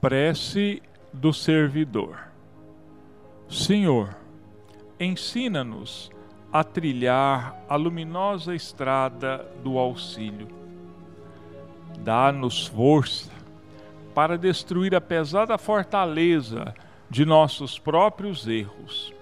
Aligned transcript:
Prece 0.00 0.82
do 1.12 1.30
servidor. 1.30 2.18
Senhor, 3.50 4.16
ensina-nos 4.98 6.10
a 6.50 6.64
trilhar 6.64 7.62
a 7.68 7.76
luminosa 7.76 8.54
estrada 8.54 9.46
do 9.62 9.76
auxílio. 9.76 10.48
Dá-nos 11.98 12.66
força 12.66 13.30
para 14.14 14.38
destruir 14.38 14.94
a 14.94 15.02
pesada 15.02 15.58
fortaleza 15.58 16.74
de 17.10 17.26
nossos 17.26 17.78
próprios 17.78 18.48
erros 18.48 19.12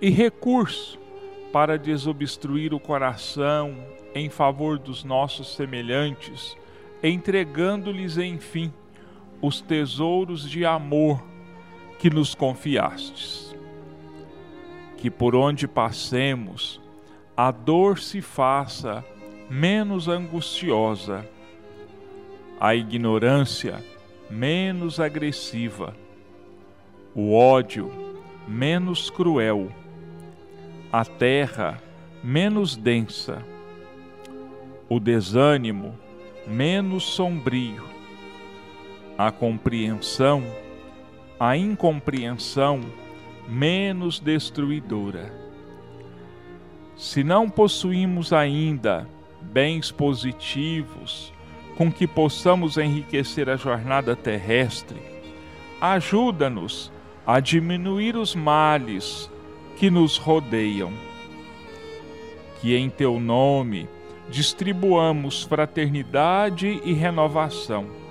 e 0.00 0.10
recurso 0.10 0.96
para 1.52 1.76
desobstruir 1.76 2.72
o 2.72 2.78
coração 2.78 3.76
em 4.14 4.30
favor 4.30 4.78
dos 4.78 5.02
nossos 5.02 5.56
semelhantes, 5.56 6.56
entregando-lhes, 7.02 8.16
enfim, 8.16 8.72
os 9.40 9.60
tesouros 9.60 10.48
de 10.48 10.64
amor 10.64 11.22
que 11.98 12.10
nos 12.10 12.34
confiastes. 12.34 13.54
Que 14.96 15.10
por 15.10 15.34
onde 15.34 15.68
passemos, 15.68 16.80
a 17.36 17.50
dor 17.50 17.98
se 17.98 18.20
faça 18.20 19.04
menos 19.50 20.08
angustiosa, 20.08 21.28
a 22.58 22.74
ignorância 22.74 23.84
menos 24.30 24.98
agressiva, 24.98 25.94
o 27.14 27.34
ódio 27.34 27.90
menos 28.48 29.10
cruel, 29.10 29.70
a 30.92 31.04
terra 31.04 31.82
menos 32.22 32.76
densa, 32.76 33.44
o 34.88 34.98
desânimo 34.98 35.98
menos 36.46 37.04
sombrio 37.04 37.95
a 39.18 39.30
compreensão, 39.30 40.44
a 41.40 41.56
incompreensão 41.56 42.80
menos 43.48 44.20
destruidora. 44.20 45.32
Se 46.96 47.24
não 47.24 47.48
possuímos 47.48 48.32
ainda 48.32 49.08
bens 49.40 49.90
positivos 49.90 51.32
com 51.76 51.92
que 51.92 52.06
possamos 52.06 52.76
enriquecer 52.76 53.48
a 53.48 53.56
jornada 53.56 54.16
terrestre, 54.16 55.00
ajuda-nos 55.80 56.92
a 57.26 57.40
diminuir 57.40 58.16
os 58.16 58.34
males 58.34 59.30
que 59.76 59.90
nos 59.90 60.16
rodeiam. 60.16 60.92
Que 62.60 62.74
em 62.74 62.88
teu 62.88 63.20
nome 63.20 63.88
distribuamos 64.30 65.42
fraternidade 65.42 66.80
e 66.84 66.92
renovação 66.92 68.05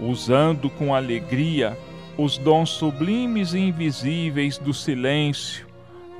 usando 0.00 0.70
com 0.70 0.94
alegria 0.94 1.76
os 2.16 2.38
dons 2.38 2.70
sublimes 2.70 3.54
e 3.54 3.58
invisíveis 3.58 4.58
do 4.58 4.74
silêncio, 4.74 5.66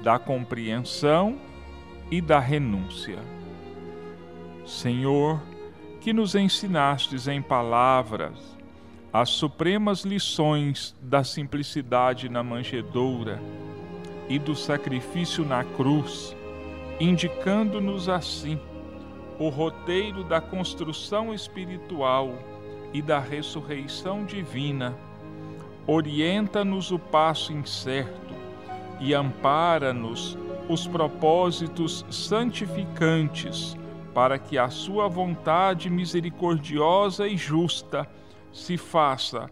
da 0.02 0.18
compreensão 0.18 1.38
e 2.10 2.20
da 2.20 2.38
renúncia. 2.38 3.18
Senhor, 4.64 5.40
que 6.00 6.12
nos 6.12 6.34
ensinastes 6.34 7.28
em 7.28 7.42
palavras 7.42 8.58
as 9.12 9.30
supremas 9.30 10.02
lições 10.04 10.94
da 11.00 11.24
simplicidade 11.24 12.28
na 12.28 12.42
manjedoura 12.42 13.40
e 14.28 14.38
do 14.38 14.54
sacrifício 14.54 15.44
na 15.44 15.64
cruz, 15.64 16.34
indicando-nos 17.00 18.08
assim 18.08 18.58
o 19.38 19.48
roteiro 19.48 20.22
da 20.22 20.40
construção 20.40 21.34
espiritual 21.34 22.32
e 22.92 23.00
da 23.00 23.18
ressurreição 23.18 24.24
divina, 24.24 24.96
orienta-nos 25.86 26.90
o 26.90 26.98
passo 26.98 27.52
incerto 27.52 28.34
e 29.00 29.14
ampara-nos 29.14 30.36
os 30.68 30.86
propósitos 30.86 32.04
santificantes, 32.10 33.76
para 34.14 34.38
que 34.38 34.58
a 34.58 34.68
Sua 34.68 35.08
vontade 35.08 35.88
misericordiosa 35.88 37.26
e 37.26 37.36
justa 37.36 38.08
se 38.52 38.76
faça 38.76 39.48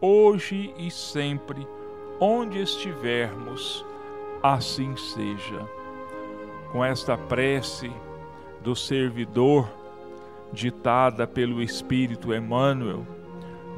hoje 0.00 0.72
e 0.78 0.90
sempre, 0.90 1.66
onde 2.20 2.60
estivermos, 2.60 3.84
assim 4.42 4.96
seja. 4.96 5.68
Com 6.72 6.84
esta 6.84 7.16
prece 7.16 7.90
do 8.62 8.74
servidor, 8.74 9.68
ditada 10.52 11.26
pelo 11.26 11.62
Espírito 11.62 12.34
Emmanuel, 12.34 13.06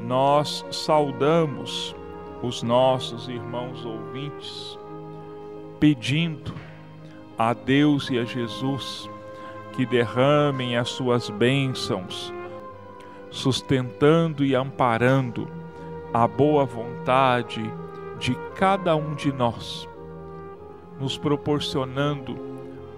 nós 0.01 0.65
saudamos 0.71 1.95
os 2.41 2.63
nossos 2.63 3.27
irmãos 3.27 3.85
ouvintes, 3.85 4.79
pedindo 5.79 6.53
a 7.37 7.53
Deus 7.53 8.09
e 8.09 8.17
a 8.17 8.23
Jesus 8.25 9.09
que 9.73 9.85
derramem 9.85 10.75
as 10.75 10.89
suas 10.89 11.29
bênçãos, 11.29 12.33
sustentando 13.29 14.43
e 14.43 14.55
amparando 14.55 15.47
a 16.13 16.27
boa 16.27 16.65
vontade 16.65 17.61
de 18.19 18.35
cada 18.55 18.95
um 18.95 19.15
de 19.15 19.31
nós, 19.31 19.87
nos 20.99 21.17
proporcionando 21.17 22.37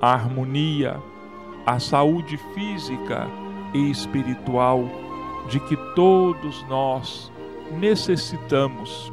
a 0.01 0.13
harmonia, 0.13 1.01
a 1.66 1.79
saúde 1.79 2.38
física 2.53 3.28
e 3.73 3.89
espiritual 3.89 4.84
de 5.50 5.59
que 5.59 5.75
todos 5.95 6.63
nós 6.67 7.31
necessitamos 7.72 9.11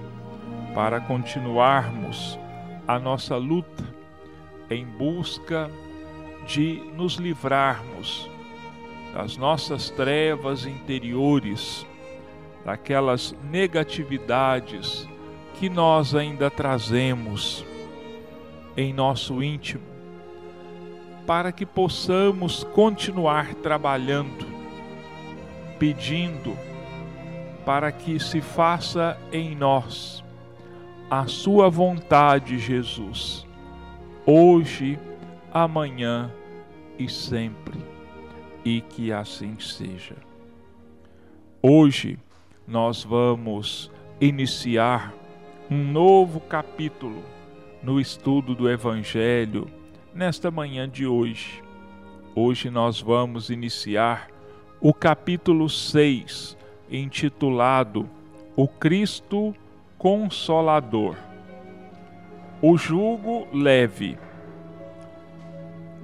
para 0.75 1.01
continuarmos 1.01 2.39
a 2.87 2.99
nossa 2.99 3.37
luta 3.37 3.85
em 4.71 4.85
busca 4.85 5.71
de 6.47 6.83
nos 6.95 7.15
livrarmos 7.15 8.31
das 9.13 9.37
nossas 9.37 9.91
trevas 9.91 10.67
interiores, 10.67 11.85
daquelas 12.65 13.35
negatividades 13.51 15.09
que 15.59 15.69
nós 15.69 16.15
ainda 16.15 16.49
trazemos 16.49 17.65
em 18.77 18.93
nosso 18.93 19.43
íntimo 19.43 20.00
para 21.27 21.53
que 21.53 21.65
possamos 21.65 22.65
continuar 22.65 23.55
trabalhando, 23.55 24.47
pedindo 25.79 26.57
para 27.65 27.93
que 27.93 28.19
se 28.19 28.41
faça 28.41 29.19
em 29.33 29.55
nós 29.55 30.25
a 31.11 31.27
Sua 31.27 31.69
vontade, 31.69 32.59
Jesus, 32.59 33.47
hoje, 34.25 34.99
amanhã 35.53 36.31
e 36.99 37.09
sempre, 37.09 37.79
e 38.65 38.81
que 38.81 39.13
assim 39.13 39.59
seja. 39.59 40.17
Hoje 41.63 42.19
nós 42.67 43.03
vamos 43.03 43.91
iniciar 44.21 45.13
um 45.71 45.85
novo 45.85 46.41
capítulo 46.41 47.23
no 47.83 48.01
estudo 48.01 48.55
do 48.55 48.69
Evangelho 48.71 49.67
nesta 50.15 50.51
manhã 50.51 50.89
de 50.89 51.07
hoje. 51.07 51.63
Hoje 52.35 52.71
nós 52.71 53.01
vamos 53.01 53.51
iniciar 53.51 54.29
o 54.81 54.93
capítulo 54.93 55.69
6, 55.69 56.57
intitulado 56.91 58.09
O 58.57 58.67
Cristo 58.67 59.55
Consolador. 59.99 61.17
O 62.63 62.77
jugo 62.77 63.47
leve. 63.53 64.19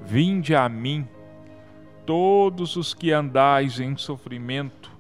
Vinde 0.04 0.54
a 0.54 0.68
mim, 0.68 1.06
todos 2.04 2.76
os 2.76 2.94
que 2.94 3.12
andais 3.12 3.80
em 3.80 3.96
sofrimento 3.96 4.90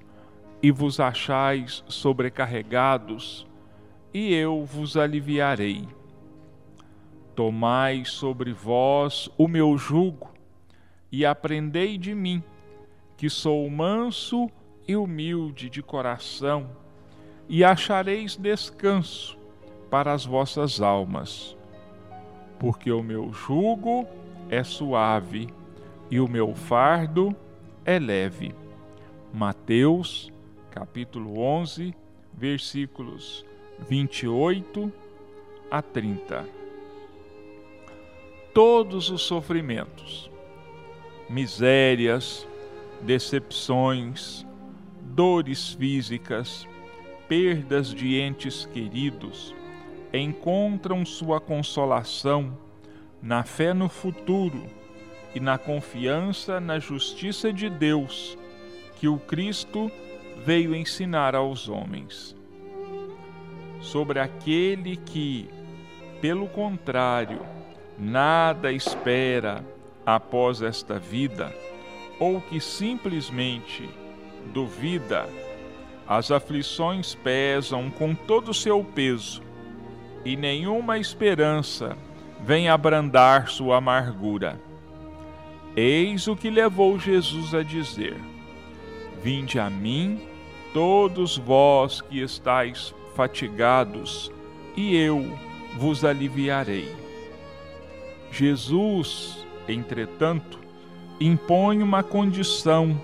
e 0.62 0.70
vos 0.70 0.98
achais 0.98 1.84
sobrecarregados, 1.86 3.46
e 4.12 4.34
eu 4.34 4.64
vos 4.64 4.96
aliviarei. 4.96 5.86
Tomai 7.36 8.06
sobre 8.06 8.50
vós 8.50 9.28
o 9.36 9.46
meu 9.46 9.76
jugo 9.76 10.32
e 11.12 11.26
aprendei 11.26 11.98
de 11.98 12.14
mim, 12.14 12.42
que 13.14 13.28
sou 13.28 13.68
manso 13.68 14.50
e 14.88 14.96
humilde 14.96 15.68
de 15.68 15.82
coração, 15.82 16.70
e 17.46 17.62
achareis 17.62 18.36
descanso 18.36 19.38
para 19.90 20.14
as 20.14 20.24
vossas 20.24 20.80
almas. 20.80 21.54
Porque 22.58 22.90
o 22.90 23.02
meu 23.02 23.30
jugo 23.34 24.06
é 24.48 24.64
suave 24.64 25.48
e 26.10 26.18
o 26.18 26.26
meu 26.26 26.54
fardo 26.54 27.36
é 27.84 27.98
leve. 27.98 28.54
Mateus, 29.30 30.32
capítulo 30.70 31.38
11, 31.38 31.94
versículos 32.32 33.44
28 33.90 34.90
a 35.70 35.82
30 35.82 36.55
todos 38.56 39.10
os 39.10 39.20
sofrimentos, 39.20 40.30
misérias, 41.28 42.48
decepções, 43.02 44.46
dores 45.02 45.74
físicas, 45.74 46.66
perdas 47.28 47.92
de 47.92 48.18
entes 48.18 48.64
queridos 48.64 49.54
encontram 50.10 51.04
sua 51.04 51.38
consolação 51.38 52.56
na 53.20 53.44
fé 53.44 53.74
no 53.74 53.90
futuro 53.90 54.64
e 55.34 55.38
na 55.38 55.58
confiança 55.58 56.58
na 56.58 56.78
justiça 56.78 57.52
de 57.52 57.68
Deus 57.68 58.38
que 58.98 59.06
o 59.06 59.18
Cristo 59.18 59.92
veio 60.46 60.74
ensinar 60.74 61.34
aos 61.34 61.68
homens. 61.68 62.34
Sobre 63.82 64.18
aquele 64.18 64.96
que, 64.96 65.46
pelo 66.22 66.48
contrário, 66.48 67.54
nada 67.98 68.72
espera 68.72 69.64
após 70.04 70.62
esta 70.62 70.98
vida, 70.98 71.54
ou 72.20 72.40
que 72.40 72.60
simplesmente 72.60 73.88
duvida, 74.52 75.28
as 76.06 76.30
aflições 76.30 77.14
pesam 77.14 77.90
com 77.90 78.14
todo 78.14 78.50
o 78.50 78.54
seu 78.54 78.84
peso, 78.84 79.42
e 80.24 80.36
nenhuma 80.36 80.98
esperança 80.98 81.96
vem 82.40 82.68
abrandar 82.68 83.48
sua 83.48 83.78
amargura. 83.78 84.60
Eis 85.76 86.26
o 86.26 86.36
que 86.36 86.48
levou 86.48 86.98
Jesus 86.98 87.54
a 87.54 87.62
dizer: 87.62 88.16
Vinde 89.22 89.58
a 89.58 89.68
mim, 89.68 90.20
todos 90.72 91.36
vós 91.36 92.00
que 92.00 92.20
estáis 92.20 92.94
fatigados, 93.14 94.30
e 94.76 94.96
eu 94.96 95.26
vos 95.76 96.04
aliviarei. 96.04 97.05
Jesus, 98.30 99.46
entretanto, 99.68 100.58
impõe 101.20 101.82
uma 101.82 102.02
condição 102.02 103.00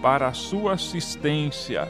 para 0.00 0.28
a 0.28 0.32
sua 0.32 0.74
assistência 0.74 1.88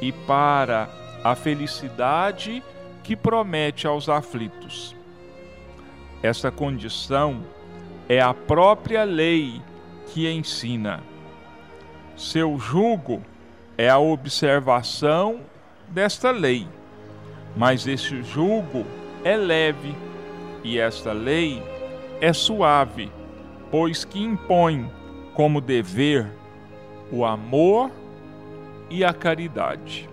e 0.00 0.12
para 0.12 0.88
a 1.22 1.34
felicidade 1.34 2.62
que 3.02 3.14
promete 3.14 3.86
aos 3.86 4.08
aflitos. 4.08 4.94
Essa 6.22 6.50
condição 6.50 7.42
é 8.08 8.20
a 8.20 8.32
própria 8.32 9.04
lei 9.04 9.60
que 10.08 10.28
ensina. 10.30 11.00
Seu 12.16 12.58
jugo 12.58 13.22
é 13.76 13.88
a 13.88 13.98
observação 13.98 15.40
desta 15.88 16.30
lei, 16.30 16.66
mas 17.56 17.86
esse 17.86 18.22
jugo 18.22 18.84
é 19.24 19.36
leve 19.36 19.94
e 20.62 20.78
esta 20.78 21.12
lei 21.12 21.62
é 22.20 22.32
suave, 22.32 23.10
pois 23.70 24.04
que 24.04 24.22
impõe 24.22 24.90
como 25.34 25.60
dever 25.60 26.30
o 27.10 27.24
amor 27.24 27.90
e 28.90 29.04
a 29.04 29.12
caridade. 29.12 30.08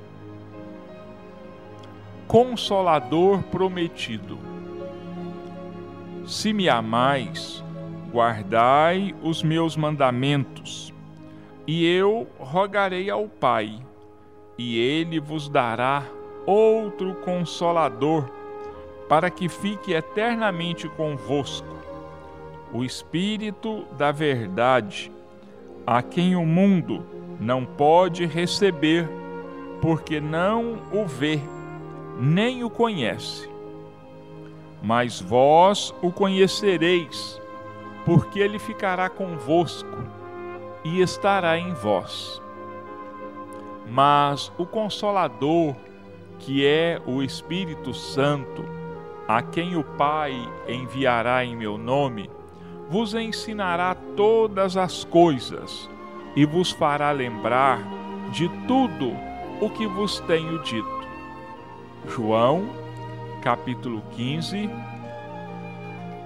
Consolador 2.27 3.43
prometido. 3.43 4.37
Se 6.25 6.53
me 6.53 6.69
amais, 6.69 7.63
guardai 8.11 9.15
os 9.21 9.43
meus 9.43 9.75
mandamentos, 9.77 10.93
e 11.65 11.85
eu 11.85 12.27
rogarei 12.39 13.09
ao 13.09 13.27
Pai, 13.27 13.79
e 14.57 14.77
ele 14.77 15.19
vos 15.19 15.49
dará 15.49 16.03
outro 16.45 17.15
consolador, 17.15 18.29
para 19.07 19.29
que 19.29 19.47
fique 19.47 19.93
eternamente 19.93 20.89
convosco, 20.89 21.67
o 22.73 22.83
Espírito 22.83 23.85
da 23.97 24.11
Verdade, 24.11 25.11
a 25.85 26.01
quem 26.01 26.35
o 26.35 26.45
mundo 26.45 27.05
não 27.39 27.65
pode 27.65 28.25
receber, 28.25 29.07
porque 29.81 30.19
não 30.19 30.79
o 30.91 31.05
vê, 31.05 31.39
nem 32.19 32.63
o 32.63 32.69
conhece. 32.69 33.49
Mas 34.81 35.21
vós 35.21 35.93
o 36.01 36.11
conhecereis, 36.11 37.39
porque 38.05 38.39
ele 38.39 38.59
ficará 38.59 39.09
convosco 39.09 39.97
e 40.83 41.01
estará 41.01 41.57
em 41.57 41.73
vós. 41.73 42.41
Mas 43.89 44.51
o 44.57 44.65
Consolador, 44.65 45.75
que 46.39 46.65
é 46.65 47.01
o 47.05 47.23
Espírito 47.23 47.93
Santo, 47.93 48.63
a 49.27 49.41
quem 49.41 49.75
o 49.75 49.83
Pai 49.83 50.33
enviará 50.67 51.43
em 51.43 51.55
meu 51.55 51.77
nome, 51.77 52.29
vos 52.89 53.13
ensinará 53.13 53.95
todas 54.15 54.77
as 54.77 55.03
coisas 55.03 55.89
e 56.35 56.45
vos 56.45 56.71
fará 56.71 57.11
lembrar 57.11 57.79
de 58.31 58.49
tudo 58.67 59.11
o 59.59 59.69
que 59.69 59.87
vos 59.87 60.19
tenho 60.21 60.61
dito. 60.63 60.97
João, 62.07 62.69
capítulo 63.41 64.01
15, 64.11 64.69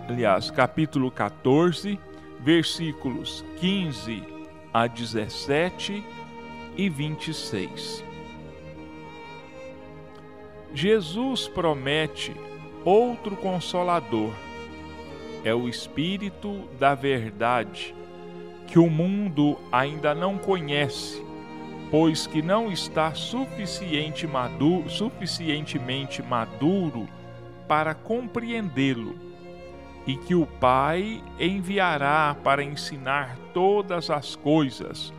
aliás, 0.08 0.52
capítulo 0.52 1.10
14, 1.10 2.00
versículos 2.40 3.44
15 3.60 4.24
a 4.74 4.88
17 4.88 6.04
e 6.76 6.90
26. 6.90 8.04
Jesus 10.74 11.48
promete 11.48 12.36
outro 12.86 13.36
consolador. 13.36 14.32
É 15.44 15.54
o 15.54 15.68
Espírito 15.68 16.70
da 16.80 16.94
Verdade, 16.94 17.96
que 18.68 18.78
o 18.78 18.90
mundo 18.90 19.58
ainda 19.72 20.14
não 20.14 20.38
conhece, 20.38 21.24
pois 21.90 22.28
que 22.28 22.42
não 22.42 22.72
está 22.72 23.14
suficiente 23.14 24.28
maduro, 24.28 24.90
suficientemente 24.90 26.22
maduro 26.22 27.08
para 27.68 27.94
compreendê-lo, 27.94 29.16
e 30.06 30.16
que 30.16 30.36
o 30.36 30.46
Pai 30.46 31.24
enviará 31.40 32.36
para 32.44 32.64
ensinar 32.64 33.38
todas 33.54 34.10
as 34.10 34.36
coisas 34.36 35.14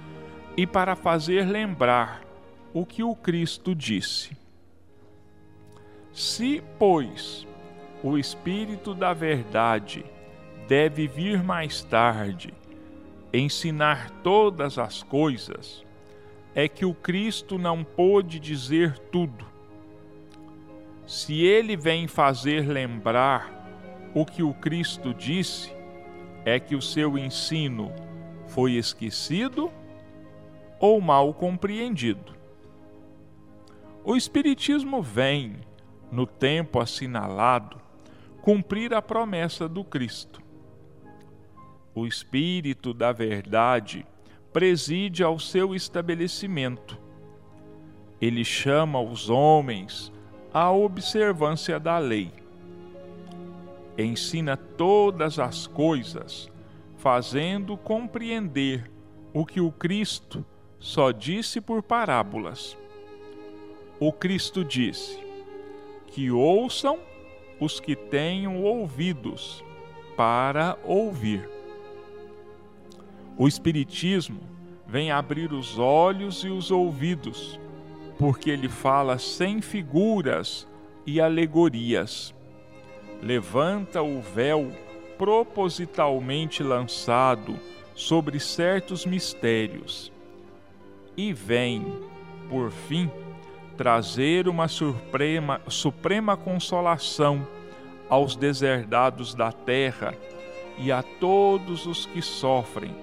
e 0.57 0.67
para 0.67 0.97
fazer 0.97 1.45
lembrar 1.45 2.23
o 2.73 2.87
que 2.87 3.03
o 3.03 3.15
Cristo 3.15 3.75
disse. 3.75 4.37
Se, 6.13 6.63
pois, 6.79 7.47
o 8.03 8.19
Espírito 8.19 8.95
da 8.95 9.13
Verdade 9.13 10.05
deve 10.67 11.07
vir 11.07 11.43
mais 11.43 11.83
tarde, 11.85 12.53
ensinar 13.33 14.11
todas 14.23 14.79
as 14.79 15.03
coisas, 15.03 15.85
é 16.55 16.69
que 16.69 16.85
o 16.85 16.93
Cristo 16.93 17.59
não 17.59 17.85
pôde 17.85 18.39
dizer 18.39 18.99
tudo. 19.11 19.47
Se 21.07 21.43
ele 21.43 21.77
vem 21.77 22.07
fazer 22.07 22.67
lembrar 22.67 24.11
o 24.15 24.25
que 24.25 24.43
o 24.43 24.53
Cristo 24.55 25.15
disse, 25.15 25.75
é 26.45 26.59
que 26.59 26.75
o 26.75 26.83
seu 26.83 27.17
ensino 27.17 27.93
foi 28.49 28.73
esquecido 28.73 29.71
ou 30.79 31.01
mal 31.01 31.33
compreendido. 31.33 32.33
O 34.05 34.17
Espiritismo 34.17 35.01
vem, 35.01 35.57
no 36.11 36.27
tempo 36.27 36.81
assinalado, 36.81 37.82
cumprir 38.43 38.93
a 38.93 39.01
promessa 39.01 39.67
do 39.67 39.83
Cristo 39.83 40.43
o 41.95 42.07
Espírito 42.07 42.95
da 42.95 43.13
Verdade 43.13 44.07
preside 44.53 45.23
ao 45.23 45.39
seu 45.39 45.75
estabelecimento. 45.75 46.99
Ele 48.21 48.45
chama 48.45 49.01
os 49.01 49.29
homens 49.29 50.13
à 50.53 50.71
observância 50.71 51.79
da 51.79 51.99
lei. 51.99 52.33
Ensina 53.99 54.57
todas 54.57 55.39
as 55.39 55.67
coisas, 55.67 56.51
fazendo 56.97 57.77
compreender 57.77 58.91
o 59.35 59.45
que 59.45 59.61
o 59.61 59.71
Cristo 59.71 60.45
só 60.79 61.11
disse 61.11 61.61
por 61.61 61.83
parábolas. 61.83 62.77
O 64.01 64.13
Cristo 64.13 64.65
disse: 64.65 65.19
Que 66.07 66.31
ouçam 66.31 66.99
os 67.63 67.79
que 67.79 67.95
tenham 67.95 68.63
ouvidos 68.63 69.65
para 70.17 70.77
ouvir. 70.85 71.49
O 73.39 73.47
Espiritismo 73.47 74.41
vem 74.87 75.11
abrir 75.11 75.53
os 75.53 75.79
olhos 75.79 76.45
e 76.45 76.49
os 76.49 76.71
ouvidos, 76.71 77.59
porque 78.19 78.51
ele 78.51 78.69
fala 78.69 79.17
sem 79.19 79.61
figuras 79.61 80.67
e 81.07 81.21
alegorias. 81.21 82.35
Levanta 83.23 84.03
o 84.03 84.21
véu 84.21 84.73
propositalmente 85.17 86.63
lançado 86.63 87.57
sobre 87.95 88.41
certos 88.41 89.07
mistérios 89.07 90.11
e 91.17 91.33
vem, 91.33 91.85
por 92.49 92.73
fim, 92.73 93.09
trazer 93.83 94.47
uma 94.47 94.69
suprema, 94.69 95.61
suprema 95.67 96.37
consolação 96.37 97.45
aos 98.09 98.37
deserdados 98.37 99.35
da 99.35 99.51
terra 99.51 100.15
e 100.79 100.93
a 100.93 101.03
todos 101.03 101.85
os 101.85 102.07
que 102.07 102.23
sofrem 102.23 102.95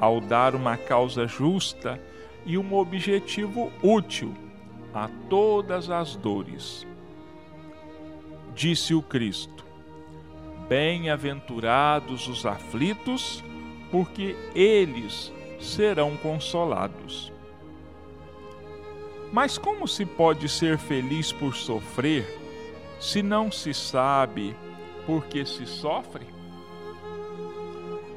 ao 0.00 0.22
dar 0.22 0.54
uma 0.54 0.74
causa 0.74 1.26
justa 1.26 2.00
e 2.46 2.56
um 2.56 2.72
objetivo 2.72 3.70
útil 3.82 4.34
a 4.94 5.06
todas 5.28 5.90
as 5.90 6.16
dores. 6.16 6.86
Disse 8.54 8.94
o 8.94 9.02
Cristo: 9.02 9.66
Bem-aventurados 10.66 12.26
os 12.26 12.46
aflitos, 12.46 13.44
porque 13.90 14.34
eles 14.54 15.30
serão 15.60 16.16
consolados. 16.16 17.31
Mas 19.32 19.56
como 19.56 19.88
se 19.88 20.04
pode 20.04 20.46
ser 20.46 20.76
feliz 20.76 21.32
por 21.32 21.56
sofrer, 21.56 22.38
se 23.00 23.22
não 23.22 23.50
se 23.50 23.72
sabe 23.72 24.54
por 25.06 25.24
que 25.24 25.44
se 25.46 25.66
sofre? 25.66 26.26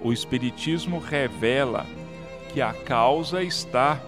O 0.04 0.12
Espiritismo 0.12 1.00
revela 1.00 1.86
que 2.54 2.62
a 2.62 2.74
causa 2.74 3.42
está 3.42 4.00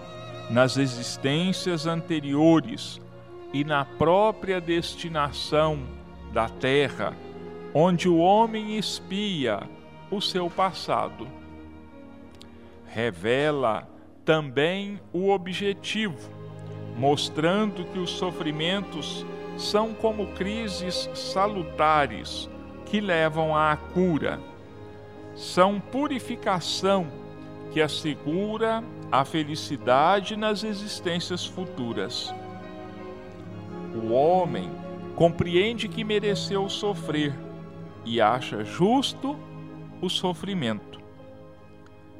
nas 0.50 0.76
existências 0.76 1.86
anteriores 1.86 3.00
e 3.52 3.64
na 3.64 3.84
própria 3.84 4.60
destinação 4.60 5.80
da 6.32 6.48
terra, 6.48 7.16
onde 7.74 8.08
o 8.08 8.18
homem 8.18 8.78
espia 8.78 9.62
o 10.10 10.20
seu 10.20 10.50
passado. 10.50 11.26
Revela 12.86 13.88
também 14.24 15.00
o 15.12 15.30
objetivo, 15.30 16.37
mostrando 16.98 17.84
que 17.84 17.98
os 18.00 18.10
sofrimentos 18.10 19.24
são 19.56 19.94
como 19.94 20.26
crises 20.34 21.08
salutares 21.14 22.50
que 22.86 23.00
levam 23.00 23.56
à 23.56 23.76
cura. 23.76 24.40
São 25.36 25.78
purificação 25.78 27.06
que 27.70 27.80
assegura 27.80 28.82
a 29.12 29.24
felicidade 29.24 30.36
nas 30.36 30.64
existências 30.64 31.46
futuras. 31.46 32.34
O 33.94 34.12
homem 34.12 34.68
compreende 35.14 35.86
que 35.86 36.02
mereceu 36.02 36.68
sofrer 36.68 37.32
e 38.04 38.20
acha 38.20 38.64
justo 38.64 39.36
o 40.02 40.08
sofrimento. 40.08 40.98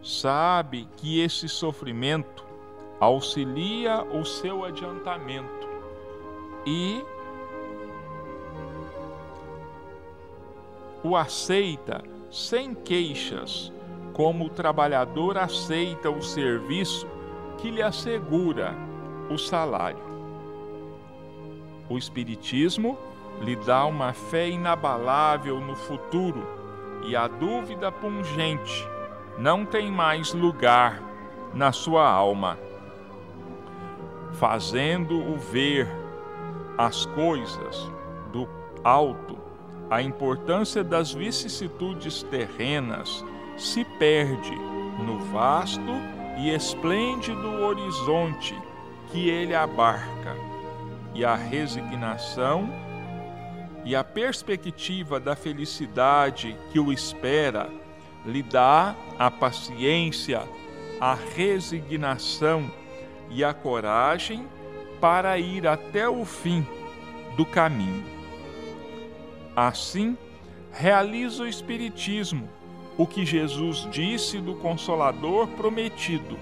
Sabe 0.02 0.88
que 0.96 1.20
esse 1.20 1.48
sofrimento 1.48 2.47
auxilia 3.00 4.02
o 4.02 4.24
seu 4.24 4.64
adiantamento 4.64 5.68
e 6.66 7.04
o 11.02 11.16
aceita 11.16 12.02
sem 12.30 12.74
queixas, 12.74 13.72
como 14.12 14.46
o 14.46 14.50
trabalhador 14.50 15.38
aceita 15.38 16.10
o 16.10 16.20
serviço 16.20 17.06
que 17.56 17.70
lhe 17.70 17.82
assegura 17.82 18.74
o 19.30 19.38
salário. 19.38 20.08
O 21.88 21.96
Espiritismo 21.96 22.98
lhe 23.40 23.56
dá 23.56 23.86
uma 23.86 24.12
fé 24.12 24.48
inabalável 24.48 25.60
no 25.60 25.76
futuro 25.76 26.44
e 27.04 27.14
a 27.14 27.28
dúvida 27.28 27.90
pungente 27.92 28.86
não 29.38 29.64
tem 29.64 29.90
mais 29.90 30.34
lugar 30.34 31.00
na 31.54 31.72
sua 31.72 32.08
alma, 32.10 32.58
fazendo-o 34.38 35.36
ver 35.36 35.88
as 36.76 37.04
coisas 37.06 37.90
do 38.32 38.48
alto, 38.84 39.36
a 39.90 40.00
importância 40.00 40.84
das 40.84 41.12
vicissitudes 41.12 42.22
terrenas 42.22 43.24
se 43.56 43.84
perde 43.84 44.54
no 45.04 45.18
vasto 45.32 45.80
e 46.38 46.50
esplêndido 46.50 47.62
horizonte 47.62 48.54
que 49.10 49.28
ele 49.28 49.54
abarca, 49.54 50.36
e 51.14 51.24
a 51.24 51.34
resignação 51.34 52.68
e 53.84 53.96
a 53.96 54.04
perspectiva 54.04 55.18
da 55.18 55.34
felicidade 55.34 56.54
que 56.70 56.78
o 56.78 56.92
espera 56.92 57.68
lhe 58.24 58.42
dá 58.42 58.94
a 59.18 59.30
paciência, 59.30 60.42
a 61.00 61.16
resignação 61.34 62.70
e 63.30 63.44
a 63.44 63.52
coragem 63.52 64.46
para 65.00 65.38
ir 65.38 65.66
até 65.66 66.08
o 66.08 66.24
fim 66.24 66.66
do 67.36 67.44
caminho. 67.46 68.04
Assim, 69.54 70.16
realiza 70.72 71.42
o 71.42 71.46
Espiritismo 71.46 72.48
o 72.96 73.06
que 73.06 73.24
Jesus 73.24 73.88
disse 73.90 74.38
do 74.38 74.54
Consolador 74.56 75.46
prometido: 75.48 76.38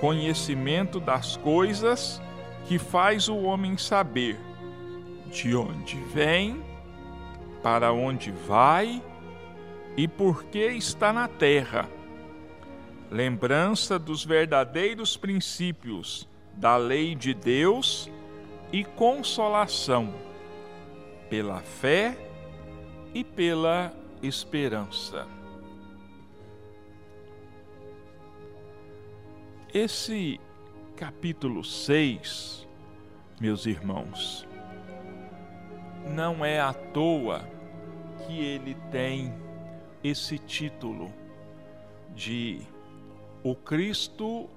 conhecimento 0.00 1.00
das 1.00 1.36
coisas 1.36 2.22
que 2.66 2.78
faz 2.78 3.28
o 3.28 3.36
homem 3.42 3.76
saber 3.76 4.38
de 5.30 5.54
onde 5.54 5.96
vem, 6.12 6.62
para 7.62 7.92
onde 7.92 8.30
vai 8.30 9.02
e 9.96 10.06
por 10.08 10.44
que 10.44 10.66
está 10.68 11.12
na 11.12 11.28
terra. 11.28 11.88
Lembrança 13.10 13.98
dos 13.98 14.24
verdadeiros 14.24 15.16
princípios 15.16 16.28
da 16.54 16.76
lei 16.76 17.14
de 17.14 17.34
Deus 17.34 18.08
e 18.72 18.84
consolação 18.84 20.14
pela 21.28 21.60
fé 21.60 22.16
e 23.12 23.24
pela 23.24 23.92
esperança. 24.22 25.26
Esse 29.74 30.40
capítulo 30.96 31.64
6, 31.64 32.66
meus 33.40 33.66
irmãos, 33.66 34.46
não 36.06 36.44
é 36.44 36.60
à 36.60 36.72
toa 36.72 37.48
que 38.26 38.40
ele 38.40 38.76
tem 38.90 39.32
esse 40.02 40.38
título 40.38 41.12
de 42.14 42.60
O 43.42 43.54
Cristo 43.54 44.48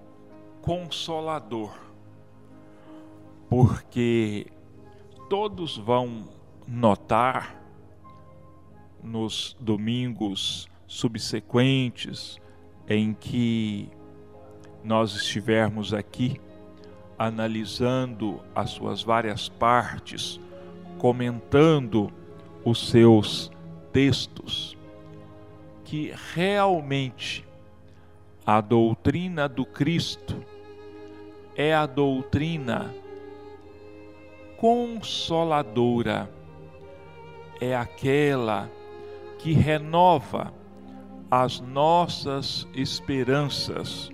Consolador, 0.61 1.73
porque 3.49 4.47
todos 5.29 5.77
vão 5.77 6.27
notar 6.67 7.63
nos 9.01 9.55
domingos 9.59 10.67
subsequentes 10.85 12.37
em 12.87 13.13
que 13.13 13.89
nós 14.83 15.15
estivermos 15.15 15.93
aqui 15.93 16.41
analisando 17.17 18.41
as 18.53 18.71
suas 18.71 19.01
várias 19.01 19.47
partes, 19.47 20.39
comentando 20.97 22.11
os 22.65 22.89
seus 22.89 23.49
textos, 23.93 24.77
que 25.85 26.13
realmente 26.33 27.45
a 28.45 28.59
doutrina 28.59 29.47
do 29.47 29.65
Cristo 29.65 30.43
é 31.55 31.73
a 31.73 31.85
doutrina 31.85 32.93
consoladora, 34.57 36.29
é 37.61 37.75
aquela 37.75 38.69
que 39.39 39.53
renova 39.53 40.53
as 41.29 41.59
nossas 41.59 42.67
esperanças 42.73 44.09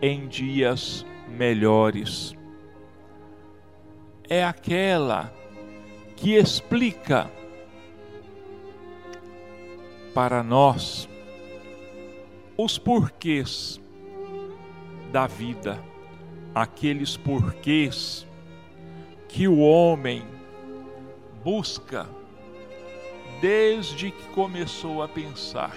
em 0.00 0.26
dias 0.28 1.04
melhores. 1.28 2.34
É 4.28 4.44
aquela 4.44 5.32
que 6.16 6.34
explica 6.34 7.30
para 10.14 10.42
nós 10.42 11.08
os 12.56 12.78
porquês 12.78 13.80
da 15.12 15.26
vida, 15.26 15.82
aqueles 16.54 17.16
porquês 17.16 18.26
que 19.28 19.48
o 19.48 19.58
homem 19.58 20.22
busca 21.42 22.08
desde 23.40 24.10
que 24.10 24.28
começou 24.28 25.02
a 25.02 25.08
pensar. 25.08 25.74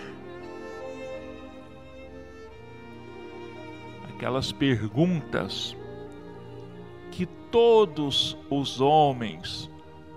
aquelas 4.18 4.52
perguntas 4.52 5.78
que 7.12 7.28
todos 7.52 8.36
os 8.50 8.82
homens, 8.82 9.70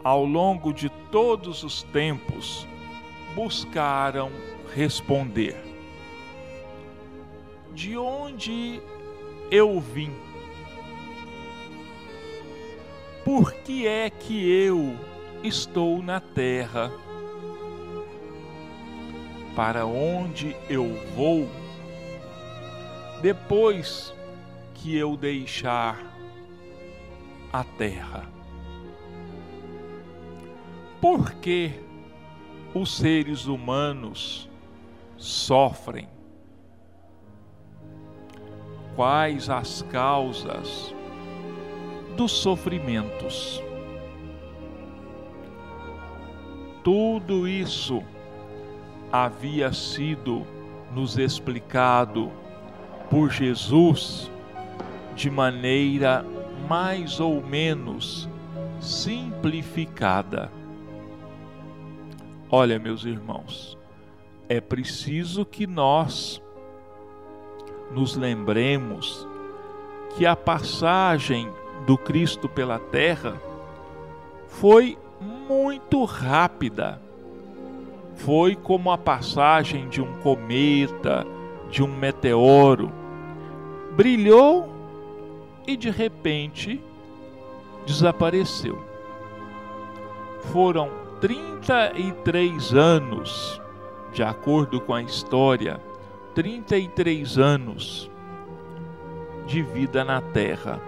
ao 0.02 0.24
longo 0.24 0.72
de 0.72 0.88
todos 1.12 1.62
os 1.62 1.82
tempos, 1.82 2.66
buscaram 3.34 4.30
responder. 4.74 5.69
De 7.74 7.96
onde 7.96 8.80
eu 9.50 9.80
vim? 9.80 10.12
Por 13.24 13.52
que 13.52 13.86
é 13.86 14.10
que 14.10 14.50
eu 14.50 14.96
estou 15.42 16.02
na 16.02 16.20
terra? 16.20 16.90
Para 19.54 19.84
onde 19.84 20.56
eu 20.68 20.86
vou? 21.16 21.48
depois 23.20 24.14
que 24.74 24.96
eu 24.96 25.16
deixar 25.16 25.98
a 27.52 27.62
terra. 27.62 28.28
Por 31.00 31.32
que 31.34 31.72
os 32.74 32.96
seres 32.96 33.46
humanos 33.46 34.48
sofrem? 35.16 36.08
Quais 38.96 39.48
as 39.48 39.82
causas 39.82 40.94
dos 42.16 42.32
sofrimentos? 42.32 43.62
Tudo 46.82 47.46
isso 47.46 48.02
havia 49.12 49.72
sido 49.72 50.46
nos 50.94 51.18
explicado 51.18 52.30
por 53.10 53.30
Jesus 53.30 54.30
de 55.14 55.30
maneira 55.30 56.24
mais 56.68 57.20
ou 57.20 57.42
menos 57.42 58.28
simplificada. 58.80 60.50
Olha, 62.50 62.78
meus 62.78 63.04
irmãos, 63.04 63.78
é 64.48 64.60
preciso 64.60 65.44
que 65.44 65.66
nós 65.66 66.42
nos 67.90 68.16
lembremos 68.16 69.26
que 70.16 70.26
a 70.26 70.36
passagem 70.36 71.50
do 71.86 71.96
Cristo 71.96 72.48
pela 72.48 72.78
terra 72.78 73.40
foi 74.46 74.98
muito 75.20 76.04
rápida. 76.04 77.00
Foi 78.16 78.54
como 78.54 78.90
a 78.90 78.98
passagem 78.98 79.88
de 79.88 80.00
um 80.00 80.12
cometa, 80.20 81.26
de 81.70 81.82
um 81.82 81.88
meteoro. 81.88 82.92
Brilhou 83.92 84.68
e 85.66 85.76
de 85.76 85.90
repente 85.90 86.82
desapareceu. 87.86 88.82
Foram 90.52 90.90
33 91.20 92.74
anos, 92.74 93.60
de 94.12 94.22
acordo 94.22 94.80
com 94.80 94.94
a 94.94 95.02
história, 95.02 95.80
33 96.34 97.38
anos 97.38 98.10
de 99.46 99.62
vida 99.62 100.04
na 100.04 100.20
terra. 100.20 100.80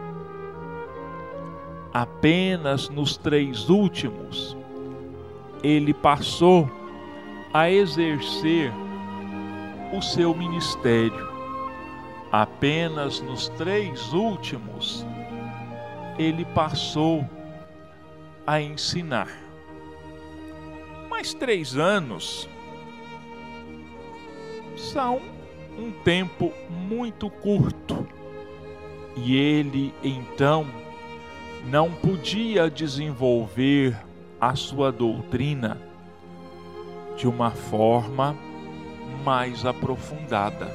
Apenas 1.92 2.88
nos 2.88 3.16
três 3.16 3.68
últimos, 3.68 4.56
ele 5.62 5.92
passou 5.92 6.70
a 7.52 7.70
exercer 7.70 8.72
o 9.92 10.00
seu 10.00 10.34
ministério. 10.34 11.30
Apenas 12.30 13.20
nos 13.20 13.48
três 13.50 14.12
últimos, 14.12 15.04
ele 16.18 16.44
passou 16.46 17.28
a 18.46 18.60
ensinar. 18.60 19.28
Mas 21.10 21.34
três 21.34 21.76
anos 21.76 22.48
são 24.76 25.20
um 25.78 25.90
tempo 26.04 26.52
muito 26.68 27.30
curto 27.30 28.06
e 29.16 29.36
ele 29.36 29.94
então 30.02 30.66
não 31.66 31.90
podia 31.92 32.68
desenvolver 32.68 33.96
a 34.40 34.54
sua 34.56 34.90
doutrina 34.90 35.80
de 37.16 37.28
uma 37.28 37.50
forma 37.50 38.36
mais 39.24 39.64
aprofundada. 39.64 40.68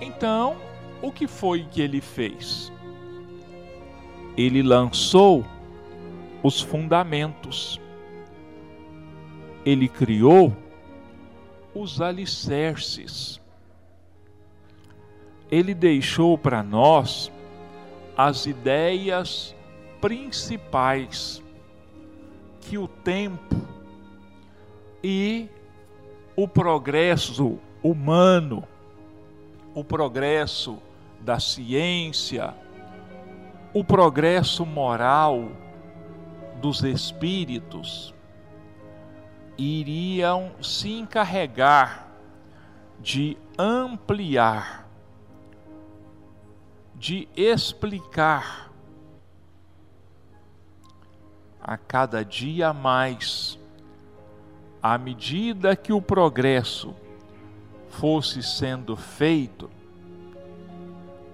Então, 0.00 0.56
o 1.00 1.10
que 1.10 1.26
foi 1.26 1.66
que 1.70 1.80
ele 1.80 2.00
fez? 2.00 2.70
Ele 4.36 4.62
lançou 4.62 5.44
os 6.42 6.60
fundamentos. 6.60 7.80
Ele 9.64 9.88
criou 9.88 10.54
os 11.80 12.00
alicerces. 12.00 13.40
Ele 15.50 15.74
deixou 15.74 16.38
para 16.38 16.62
nós 16.62 17.30
as 18.16 18.46
ideias 18.46 19.54
principais 20.00 21.42
que 22.60 22.78
o 22.78 22.88
tempo 22.88 23.56
e 25.04 25.48
o 26.34 26.48
progresso 26.48 27.58
humano, 27.82 28.64
o 29.74 29.84
progresso 29.84 30.78
da 31.20 31.38
ciência, 31.38 32.54
o 33.72 33.84
progresso 33.84 34.64
moral 34.64 35.50
dos 36.60 36.82
espíritos 36.82 38.15
iriam 39.58 40.52
se 40.62 40.92
encarregar 40.92 42.06
de 43.00 43.36
ampliar, 43.58 44.88
de 46.94 47.28
explicar 47.36 48.70
a 51.60 51.76
cada 51.76 52.24
dia 52.24 52.72
mais, 52.72 53.58
à 54.82 54.96
medida 54.96 55.74
que 55.74 55.92
o 55.92 56.00
progresso 56.00 56.94
fosse 57.88 58.42
sendo 58.42 58.96
feito, 58.96 59.70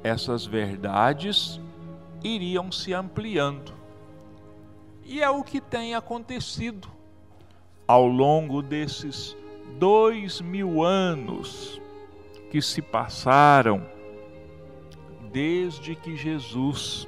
essas 0.03 0.45
verdades 0.45 1.61
iriam 2.25 2.73
se 2.73 2.93
ampliando. 2.93 3.73
E 5.05 5.21
é 5.21 5.29
o 5.29 5.43
que 5.43 5.61
tem 5.61 5.95
acontecido 5.95 6.89
ao 7.93 8.07
longo 8.07 8.63
desses 8.63 9.37
dois 9.79 10.41
mil 10.41 10.83
anos 10.83 11.79
que 12.51 12.63
se 12.63 12.81
passaram 12.81 13.87
desde 15.31 15.95
que 15.95 16.17
Jesus 16.17 17.07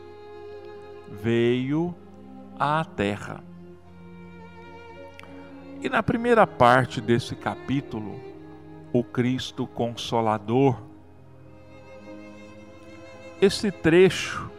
veio 1.11 1.95
à 2.59 2.85
Terra. 2.85 3.43
E 5.81 5.89
na 5.89 6.03
primeira 6.03 6.47
parte 6.47 7.01
desse 7.01 7.35
capítulo, 7.35 8.21
o 8.93 9.03
Cristo 9.03 9.67
Consolador, 9.67 10.83
esse 13.41 13.71
trecho 13.71 14.51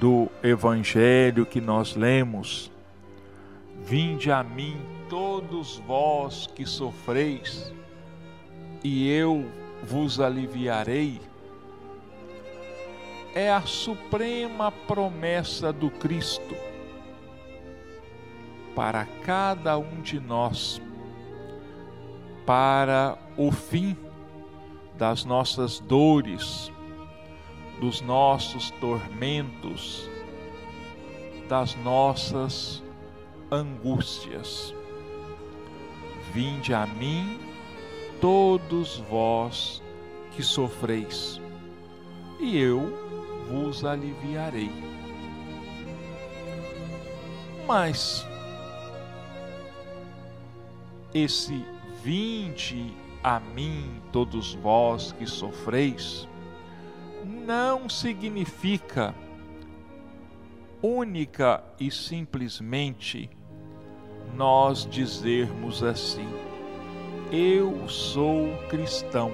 do 0.00 0.28
Evangelho 0.42 1.44
que 1.44 1.60
nós 1.60 1.94
lemos, 1.94 2.72
Vinde 3.84 4.30
a 4.30 4.42
mim 4.42 4.76
todos 5.08 5.78
vós 5.78 6.46
que 6.46 6.66
sofreis, 6.66 7.72
e 8.84 9.10
eu 9.10 9.50
vos 9.82 10.20
aliviarei. 10.20 11.20
É 13.34 13.50
a 13.50 13.62
suprema 13.62 14.70
promessa 14.72 15.72
do 15.72 15.90
Cristo 15.90 16.56
para 18.74 19.06
cada 19.24 19.78
um 19.78 20.00
de 20.00 20.20
nós, 20.20 20.80
para 22.44 23.18
o 23.36 23.50
fim 23.50 23.96
das 24.96 25.24
nossas 25.24 25.78
dores, 25.80 26.72
dos 27.80 28.00
nossos 28.00 28.70
tormentos, 28.72 30.08
das 31.48 31.74
nossas 31.76 32.82
angústias. 33.50 34.74
Vinde 36.32 36.74
a 36.74 36.86
mim, 36.86 37.38
todos 38.20 38.98
vós 39.10 39.82
que 40.32 40.42
sofreis, 40.42 41.40
e 42.38 42.58
eu 42.58 42.92
vos 43.48 43.84
aliviarei. 43.84 44.70
Mas 47.66 48.26
esse 51.14 51.64
vinde 52.02 52.94
a 53.22 53.40
mim, 53.40 54.00
todos 54.12 54.54
vós 54.54 55.12
que 55.12 55.26
sofreis, 55.26 56.28
não 57.24 57.88
significa 57.88 59.14
única 60.82 61.62
e 61.80 61.90
simplesmente 61.90 63.28
nós 64.34 64.86
dizermos 64.86 65.82
assim: 65.82 66.28
Eu 67.32 67.88
sou 67.88 68.56
cristão. 68.68 69.32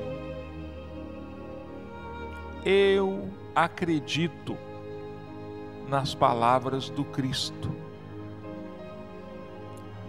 Eu 2.64 3.28
acredito 3.54 4.57
nas 5.88 6.14
palavras 6.14 6.88
do 6.88 7.04
Cristo. 7.04 7.70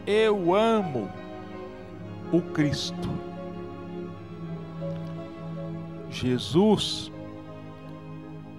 Eu 0.08 0.54
amo 0.56 1.10
o 2.32 2.42
Cristo. 2.42 3.10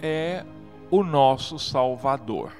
é 0.02 0.44
o 0.90 1.02
nosso 1.02 1.58
Salvador. 1.58 2.52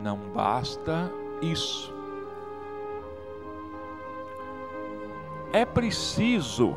Não 0.00 0.16
basta 0.32 1.10
isso. 1.42 1.92
É 5.52 5.64
preciso 5.66 6.76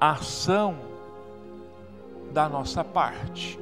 ação 0.00 0.76
da 2.32 2.48
nossa 2.48 2.82
parte. 2.82 3.60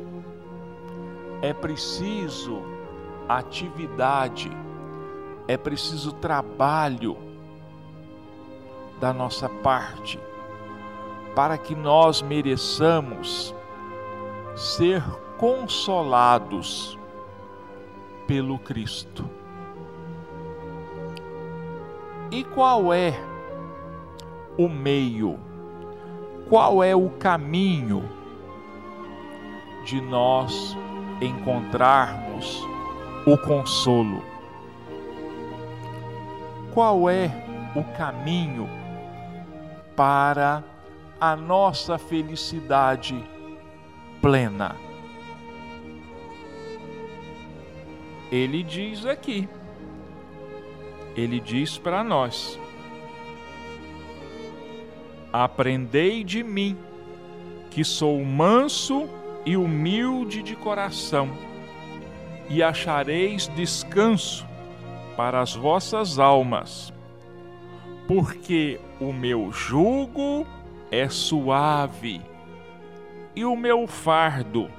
É 1.43 1.53
preciso 1.53 2.63
atividade, 3.29 4.51
é 5.47 5.57
preciso 5.57 6.13
trabalho 6.13 7.17
da 8.99 9.13
nossa 9.13 9.49
parte 9.49 10.19
para 11.35 11.57
que 11.57 11.75
nós 11.75 12.21
mereçamos 12.21 13.55
ser 14.57 15.03
consolados 15.37 16.99
pelo 18.27 18.59
Cristo. 18.59 19.38
E 22.31 22.45
qual 22.45 22.93
é 22.93 23.15
o 24.57 24.69
meio? 24.69 25.39
Qual 26.49 26.83
é 26.83 26.95
o 26.95 27.11
caminho 27.11 28.09
de 29.85 30.01
nós 30.01 30.77
encontrarmos 31.21 32.63
o 33.27 33.37
consolo? 33.37 34.23
Qual 36.73 37.09
é 37.09 37.31
o 37.75 37.85
caminho 37.97 38.69
para 39.97 40.63
a 41.21 41.35
nossa 41.35 41.99
felicidade 41.99 43.25
plena. 44.21 44.77
Ele 48.31 48.63
diz 48.63 49.07
aqui, 49.07 49.49
ele 51.19 51.41
diz 51.41 51.77
para 51.77 52.05
nós: 52.05 52.59
Aprendei 55.33 56.23
de 56.23 56.43
mim, 56.43 56.77
que 57.71 57.85
sou 57.85 58.25
manso 58.25 59.09
e 59.45 59.57
humilde 59.57 60.43
de 60.43 60.55
coração, 60.55 61.31
e 62.49 62.63
achareis 62.63 63.49
descanso 63.49 64.47
para 65.17 65.41
as 65.41 65.55
vossas 65.55 66.19
almas, 66.19 66.93
porque 68.07 68.81
o 69.01 69.13
meu 69.13 69.53
jugo 69.53 70.47
é 70.91 71.09
suave 71.09 72.23
e 73.37 73.45
o 73.45 73.55
meu 73.55 73.87
fardo 73.87 74.71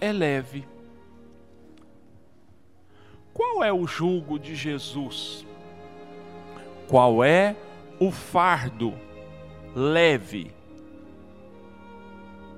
é 0.00 0.12
leve. 0.12 0.69
Qual 3.40 3.64
é 3.64 3.72
o 3.72 3.86
jugo 3.86 4.38
de 4.38 4.54
Jesus? 4.54 5.46
Qual 6.86 7.24
é 7.24 7.56
o 7.98 8.10
fardo 8.10 8.92
leve 9.74 10.50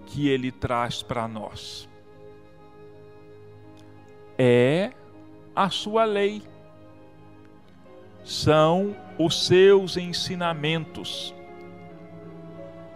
que 0.06 0.28
ele 0.28 0.50
traz 0.50 1.00
para 1.00 1.28
nós? 1.28 1.88
É 4.36 4.90
a 5.54 5.70
sua 5.70 6.04
lei, 6.04 6.42
são 8.24 8.96
os 9.16 9.46
seus 9.46 9.96
ensinamentos 9.96 11.32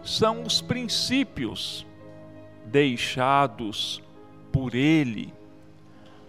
são 0.02 0.42
os 0.42 0.60
princípios 0.60 1.86
deixados 2.64 4.02
por 4.50 4.74
Ele 4.74 5.32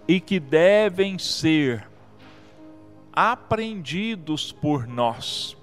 e 0.07 0.19
que 0.19 0.39
devem 0.39 1.19
ser 1.19 1.87
aprendidos 3.11 4.51
por 4.51 4.87
nós. 4.87 5.57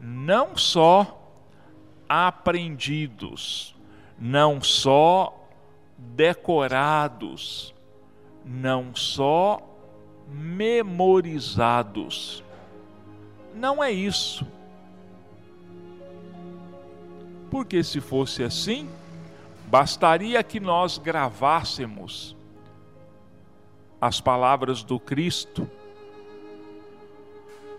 Não 0.00 0.56
só 0.56 1.20
aprendidos, 2.08 3.74
não 4.18 4.62
só 4.62 5.46
decorados, 5.98 7.74
não 8.44 8.94
só 8.94 9.60
memorizados. 10.28 12.44
Não 13.54 13.82
é 13.82 13.90
isso 13.90 14.46
porque 17.50 17.82
se 17.82 18.00
fosse 18.00 18.42
assim, 18.42 18.88
bastaria 19.66 20.42
que 20.42 20.60
nós 20.60 20.98
gravássemos 20.98 22.36
as 24.00 24.20
palavras 24.20 24.82
do 24.82 24.98
Cristo 24.98 25.68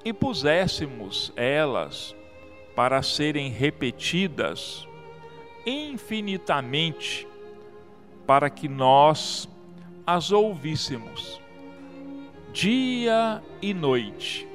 e 0.04 0.14
puséssemos 0.14 1.32
elas 1.36 2.16
para 2.76 3.02
serem 3.02 3.50
repetidas 3.50 4.88
infinitamente, 5.66 7.28
para 8.26 8.50
que 8.50 8.68
nós 8.68 9.48
as 10.06 10.32
ouvíssemos 10.32 11.40
dia 12.52 13.44
e 13.62 13.74
noite, 13.74 14.48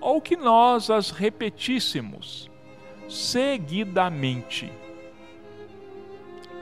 ou 0.00 0.20
que 0.20 0.36
nós 0.36 0.90
as 0.90 1.10
repetíssemos 1.10 2.50
seguidamente. 3.08 4.70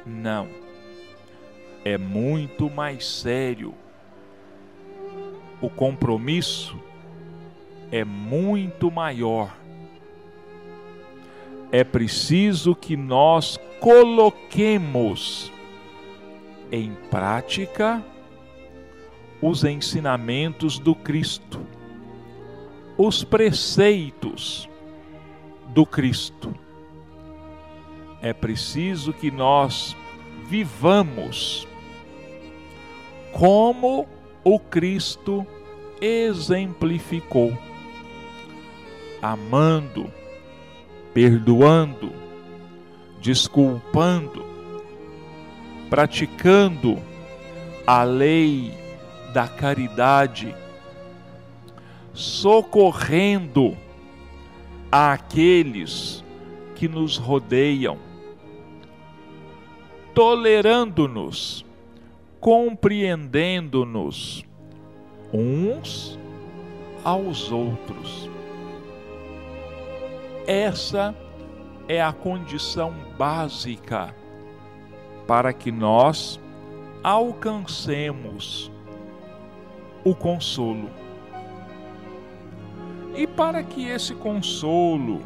Não. 0.06 0.48
É 1.84 1.98
muito 1.98 2.70
mais 2.70 3.06
sério. 3.06 3.74
O 5.64 5.70
compromisso 5.70 6.78
é 7.90 8.04
muito 8.04 8.90
maior. 8.90 9.56
É 11.72 11.82
preciso 11.82 12.74
que 12.74 12.98
nós 12.98 13.58
coloquemos 13.80 15.50
em 16.70 16.92
prática 17.10 18.04
os 19.40 19.64
ensinamentos 19.64 20.78
do 20.78 20.94
Cristo, 20.94 21.66
os 22.98 23.24
preceitos 23.24 24.68
do 25.68 25.86
Cristo. 25.86 26.54
É 28.20 28.34
preciso 28.34 29.14
que 29.14 29.30
nós 29.30 29.96
vivamos 30.46 31.66
como 33.32 34.06
o 34.44 34.60
Cristo 34.60 35.46
exemplificou, 36.04 37.56
amando, 39.22 40.12
perdoando, 41.14 42.12
desculpando, 43.22 44.44
praticando 45.88 47.00
a 47.86 48.02
lei 48.02 48.70
da 49.32 49.48
caridade, 49.48 50.54
socorrendo 52.12 53.74
àqueles 54.92 56.22
que 56.74 56.86
nos 56.86 57.16
rodeiam, 57.16 57.96
tolerando-nos, 60.12 61.64
compreendendo-nos 62.40 64.44
uns 65.34 66.16
aos 67.02 67.50
outros. 67.50 68.30
Essa 70.46 71.12
é 71.88 72.00
a 72.00 72.12
condição 72.12 72.94
básica 73.18 74.14
para 75.26 75.52
que 75.52 75.72
nós 75.72 76.40
alcancemos 77.02 78.70
o 80.04 80.14
consolo. 80.14 80.88
E 83.16 83.26
para 83.26 83.62
que 83.62 83.88
esse 83.88 84.14
consolo 84.14 85.20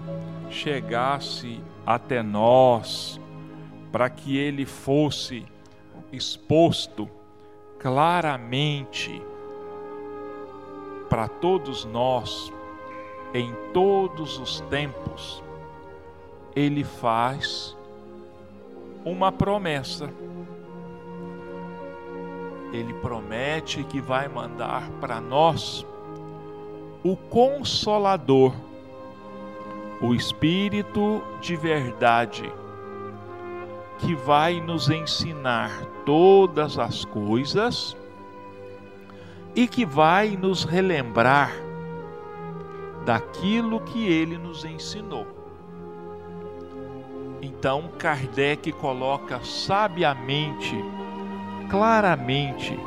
chegasse 0.50 1.60
até 1.86 2.22
nós, 2.22 3.20
para 3.92 4.08
que 4.08 4.36
ele 4.36 4.64
fosse 4.64 5.44
exposto 6.12 7.08
claramente 7.78 9.22
para 11.08 11.28
todos 11.28 11.84
nós, 11.84 12.52
em 13.32 13.52
todos 13.72 14.38
os 14.38 14.60
tempos, 14.62 15.42
ele 16.54 16.84
faz 16.84 17.76
uma 19.04 19.30
promessa. 19.32 20.10
Ele 22.72 22.92
promete 22.94 23.82
que 23.84 24.00
vai 24.00 24.28
mandar 24.28 24.90
para 25.00 25.20
nós 25.20 25.86
o 27.02 27.16
Consolador, 27.16 28.52
o 30.02 30.14
Espírito 30.14 31.22
de 31.40 31.56
verdade, 31.56 32.52
que 33.98 34.14
vai 34.14 34.60
nos 34.60 34.90
ensinar 34.90 35.70
todas 36.04 36.78
as 36.78 37.04
coisas 37.04 37.96
e 39.58 39.66
que 39.66 39.84
vai 39.84 40.36
nos 40.36 40.62
relembrar 40.62 41.50
daquilo 43.04 43.80
que 43.80 44.06
ele 44.06 44.38
nos 44.38 44.64
ensinou. 44.64 45.26
Então 47.42 47.90
Kardec 47.98 48.70
coloca 48.70 49.40
sabiamente, 49.42 50.76
claramente 51.68 52.78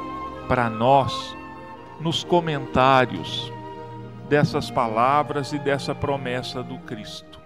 para 0.48 0.70
nós 0.70 1.36
nos 2.00 2.24
comentários 2.24 3.52
dessas 4.30 4.72
palavras 4.72 5.52
e 5.52 5.60
dessa 5.60 5.94
promessa 5.94 6.64
do 6.64 6.78
Cristo. 6.78 7.42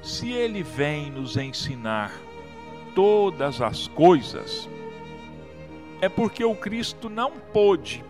Se 0.00 0.30
ele 0.30 0.62
vem 0.62 1.10
nos 1.10 1.36
ensinar 1.36 2.12
todas 2.94 3.60
as 3.60 3.88
coisas, 3.88 4.70
é 6.00 6.08
porque 6.08 6.44
o 6.44 6.54
Cristo 6.54 7.08
não 7.08 7.32
pôde, 7.32 8.04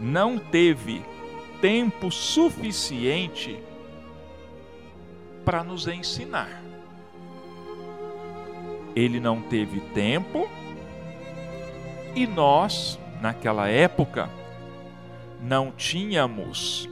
não 0.00 0.38
teve 0.38 1.02
tempo 1.60 2.10
suficiente 2.10 3.62
para 5.44 5.62
nos 5.62 5.86
ensinar. 5.86 6.62
Ele 8.96 9.20
não 9.20 9.40
teve 9.40 9.80
tempo 9.80 10.48
e 12.14 12.26
nós, 12.26 12.98
naquela 13.20 13.68
época, 13.68 14.28
não 15.40 15.70
tínhamos 15.70 16.88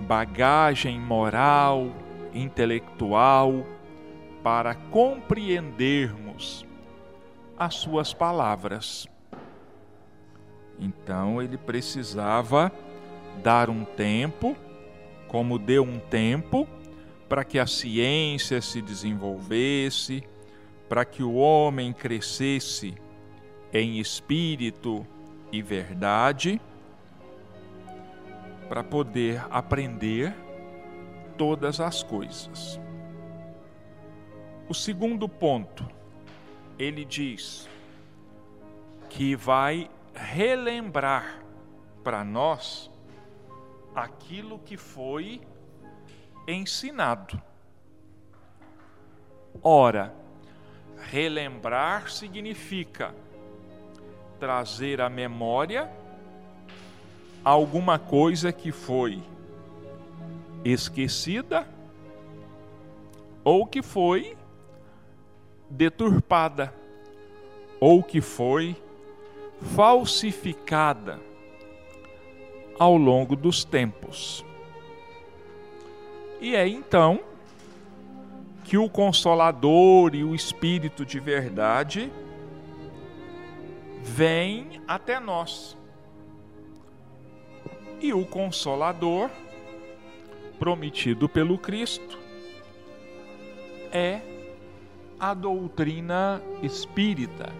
bagagem 0.00 0.98
moral, 0.98 1.90
intelectual 2.32 3.64
para 4.42 4.74
compreendermos 4.74 6.66
as 7.58 7.74
suas 7.74 8.12
palavras. 8.12 9.06
Então 10.78 11.40
ele 11.40 11.56
precisava 11.56 12.72
dar 13.42 13.70
um 13.70 13.84
tempo, 13.84 14.56
como 15.28 15.58
deu 15.58 15.82
um 15.82 15.98
tempo, 15.98 16.66
para 17.28 17.44
que 17.44 17.58
a 17.58 17.66
ciência 17.66 18.60
se 18.60 18.82
desenvolvesse, 18.82 20.22
para 20.88 21.04
que 21.04 21.22
o 21.22 21.34
homem 21.34 21.92
crescesse 21.92 22.94
em 23.72 23.98
espírito 23.98 25.06
e 25.50 25.62
verdade, 25.62 26.60
para 28.68 28.84
poder 28.84 29.44
aprender 29.50 30.34
todas 31.36 31.80
as 31.80 32.02
coisas. 32.02 32.80
O 34.68 34.74
segundo 34.74 35.28
ponto, 35.28 35.86
ele 36.78 37.04
diz 37.04 37.68
que 39.08 39.36
vai 39.36 39.90
relembrar 40.14 41.40
para 42.02 42.24
nós 42.24 42.90
aquilo 43.94 44.58
que 44.58 44.76
foi 44.76 45.40
ensinado. 46.46 47.40
Ora, 49.62 50.14
relembrar 51.10 52.10
significa 52.10 53.14
trazer 54.40 55.00
à 55.00 55.08
memória 55.08 55.90
alguma 57.44 57.98
coisa 57.98 58.52
que 58.52 58.72
foi 58.72 59.22
esquecida 60.64 61.68
ou 63.44 63.66
que 63.66 63.82
foi 63.82 64.36
deturpada 65.74 66.72
ou 67.80 68.02
que 68.02 68.20
foi 68.20 68.76
falsificada 69.74 71.20
ao 72.78 72.96
longo 72.96 73.34
dos 73.34 73.64
tempos. 73.64 74.44
E 76.40 76.54
é 76.54 76.66
então 76.68 77.20
que 78.64 78.78
o 78.78 78.88
Consolador 78.88 80.14
e 80.14 80.24
o 80.24 80.34
Espírito 80.34 81.04
de 81.04 81.18
verdade 81.18 82.10
vêm 84.02 84.80
até 84.86 85.18
nós. 85.18 85.76
E 88.00 88.12
o 88.12 88.24
Consolador 88.24 89.30
prometido 90.58 91.28
pelo 91.28 91.58
Cristo 91.58 92.18
é 93.90 94.33
a 95.30 95.32
doutrina 95.32 96.42
espírita, 96.62 97.50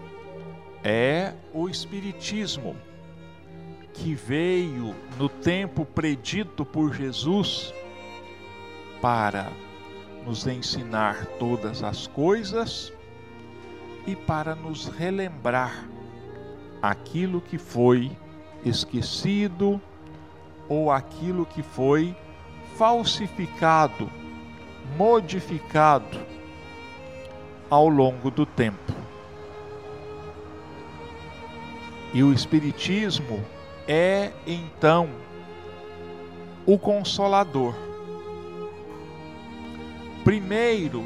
é 0.83 1.33
o 1.51 1.67
Espiritismo, 1.67 2.75
que 3.91 4.13
veio 4.13 4.93
no 5.17 5.27
tempo 5.27 5.83
predito 5.83 6.63
por 6.63 6.93
Jesus 6.93 7.73
para 9.01 9.51
nos 10.23 10.45
ensinar 10.45 11.25
todas 11.39 11.81
as 11.81 12.05
coisas 12.05 12.93
e 14.05 14.15
para 14.15 14.53
nos 14.53 14.85
relembrar 14.87 15.89
aquilo 16.83 17.41
que 17.41 17.57
foi 17.57 18.15
esquecido 18.63 19.81
ou 20.69 20.91
aquilo 20.91 21.47
que 21.47 21.63
foi 21.63 22.15
falsificado, 22.77 24.07
modificado 24.95 26.34
ao 27.75 27.89
longo 27.89 28.31
do 28.31 28.45
tempo. 28.45 28.93
E 32.13 32.23
o 32.23 32.31
Espiritismo 32.31 33.43
é 33.85 34.31
então 34.47 35.09
o 36.65 36.79
consolador. 36.79 37.75
Primeiro, 40.23 41.05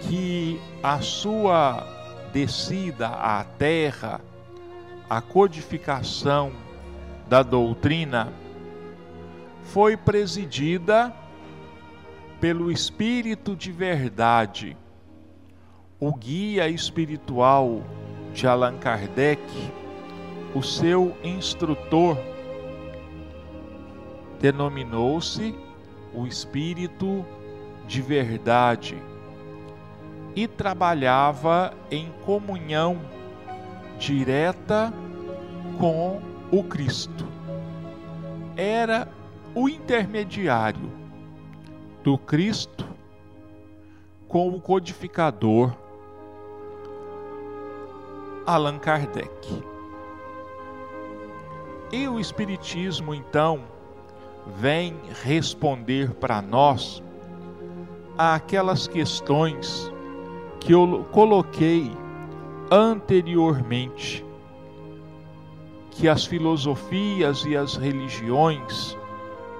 que 0.00 0.60
a 0.82 1.00
sua 1.00 1.86
descida 2.32 3.06
à 3.06 3.44
terra, 3.44 4.20
a 5.08 5.20
codificação 5.20 6.50
da 7.28 7.44
doutrina 7.44 8.32
foi 9.62 9.96
presidida 9.96 11.14
pelo 12.40 12.72
Espírito 12.72 13.54
de 13.54 13.70
Verdade, 13.70 14.76
o 16.02 16.12
guia 16.12 16.68
espiritual 16.68 17.80
de 18.34 18.44
Allan 18.44 18.76
Kardec, 18.76 19.40
o 20.52 20.60
seu 20.60 21.16
instrutor, 21.22 22.18
denominou-se 24.40 25.54
o 26.12 26.26
Espírito 26.26 27.24
de 27.86 28.02
Verdade 28.02 29.00
e 30.34 30.48
trabalhava 30.48 31.72
em 31.88 32.10
comunhão 32.24 32.98
direta 33.96 34.92
com 35.78 36.20
o 36.50 36.64
Cristo. 36.64 37.24
Era 38.56 39.06
o 39.54 39.68
intermediário 39.68 40.90
do 42.02 42.18
Cristo 42.18 42.88
com 44.26 44.48
o 44.48 44.60
codificador 44.60 45.80
Allan 48.46 48.78
Kardec. 48.78 49.62
E 51.92 52.08
o 52.08 52.18
Espiritismo, 52.18 53.14
então, 53.14 53.64
vem 54.58 54.96
responder 55.22 56.12
para 56.14 56.40
nós 56.42 57.02
aquelas 58.16 58.86
questões 58.86 59.92
que 60.60 60.72
eu 60.72 61.06
coloquei 61.12 61.90
anteriormente, 62.70 64.24
que 65.90 66.08
as 66.08 66.24
filosofias 66.24 67.44
e 67.44 67.56
as 67.56 67.76
religiões 67.76 68.96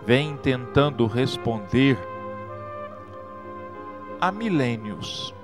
vem 0.06 0.36
tentando 0.38 1.06
responder 1.06 1.98
há 4.20 4.32
milênios. 4.32 5.34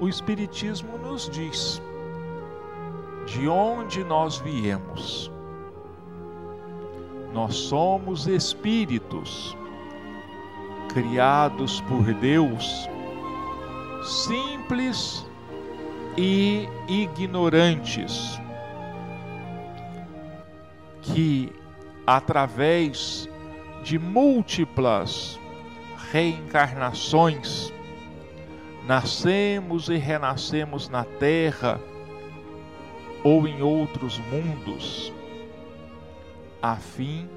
O 0.00 0.08
Espiritismo 0.08 0.96
nos 0.96 1.28
diz 1.28 1.80
de 3.26 3.46
onde 3.46 4.02
nós 4.02 4.38
viemos. 4.38 5.30
Nós 7.34 7.54
somos 7.54 8.26
espíritos 8.26 9.54
criados 10.88 11.82
por 11.82 12.02
Deus, 12.14 12.88
simples 14.02 15.26
e 16.16 16.66
ignorantes, 16.88 18.40
que 21.02 21.52
através 22.06 23.28
de 23.84 23.98
múltiplas 23.98 25.38
reencarnações, 26.10 27.70
nascemos 28.90 29.88
e 29.88 29.96
renascemos 29.96 30.88
na 30.88 31.04
terra 31.04 31.80
ou 33.22 33.46
em 33.46 33.62
outros 33.62 34.18
mundos, 34.18 35.12
a 36.60 36.74
fim 36.74 37.30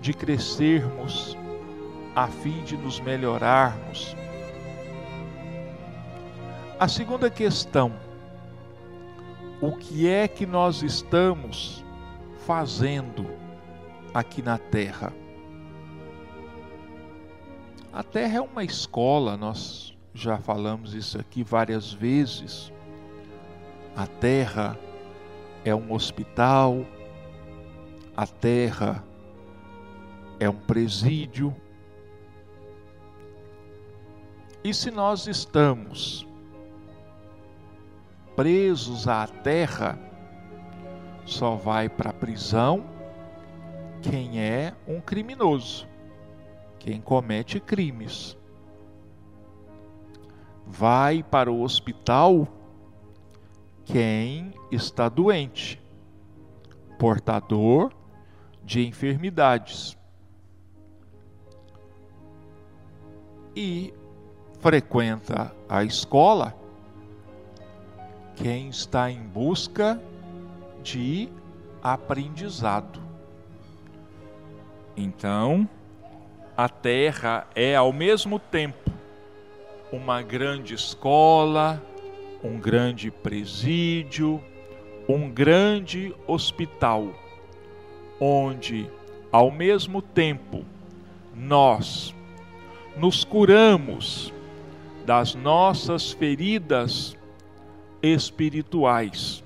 de 0.00 0.14
crescermos, 0.14 1.36
a 2.16 2.26
fim 2.28 2.64
de 2.64 2.78
nos 2.78 2.98
melhorarmos. 2.98 4.16
A 6.80 6.88
segunda 6.88 7.28
questão: 7.28 7.92
o 9.60 9.76
que 9.76 10.08
é 10.08 10.26
que 10.26 10.46
nós 10.46 10.82
estamos 10.82 11.84
fazendo 12.46 13.26
aqui 14.14 14.40
na 14.40 14.56
Terra? 14.56 15.12
A 17.94 18.02
Terra 18.02 18.38
é 18.38 18.40
uma 18.40 18.64
escola, 18.64 19.36
nós 19.36 19.96
já 20.12 20.36
falamos 20.36 20.94
isso 20.94 21.16
aqui 21.16 21.44
várias 21.44 21.92
vezes. 21.92 22.72
A 23.94 24.04
Terra 24.04 24.76
é 25.64 25.72
um 25.72 25.92
hospital, 25.92 26.84
a 28.16 28.26
Terra 28.26 29.04
é 30.40 30.50
um 30.50 30.56
presídio. 30.56 31.54
E 34.64 34.74
se 34.74 34.90
nós 34.90 35.28
estamos 35.28 36.26
presos 38.34 39.06
à 39.06 39.24
Terra, 39.28 39.96
só 41.24 41.54
vai 41.54 41.88
para 41.88 42.10
a 42.10 42.12
prisão 42.12 42.84
quem 44.02 44.40
é 44.40 44.74
um 44.84 45.00
criminoso 45.00 45.93
quem 46.84 47.00
comete 47.00 47.58
crimes. 47.58 48.36
Vai 50.66 51.22
para 51.22 51.50
o 51.50 51.62
hospital 51.62 52.46
quem 53.86 54.52
está 54.70 55.08
doente, 55.08 55.82
portador 56.98 57.90
de 58.62 58.86
enfermidades. 58.86 59.96
E 63.56 63.94
frequenta 64.60 65.56
a 65.66 65.82
escola 65.84 66.54
quem 68.36 68.68
está 68.68 69.10
em 69.10 69.22
busca 69.22 69.98
de 70.82 71.30
aprendizado. 71.82 73.00
Então, 74.94 75.66
a 76.56 76.68
terra 76.68 77.46
é 77.54 77.74
ao 77.74 77.92
mesmo 77.92 78.38
tempo 78.38 78.90
uma 79.90 80.22
grande 80.22 80.74
escola, 80.74 81.82
um 82.42 82.58
grande 82.58 83.10
presídio, 83.10 84.42
um 85.08 85.28
grande 85.28 86.14
hospital, 86.26 87.12
onde 88.20 88.88
ao 89.32 89.50
mesmo 89.50 90.00
tempo 90.00 90.64
nós 91.34 92.14
nos 92.96 93.24
curamos 93.24 94.32
das 95.04 95.34
nossas 95.34 96.12
feridas 96.12 97.16
espirituais. 98.02 99.42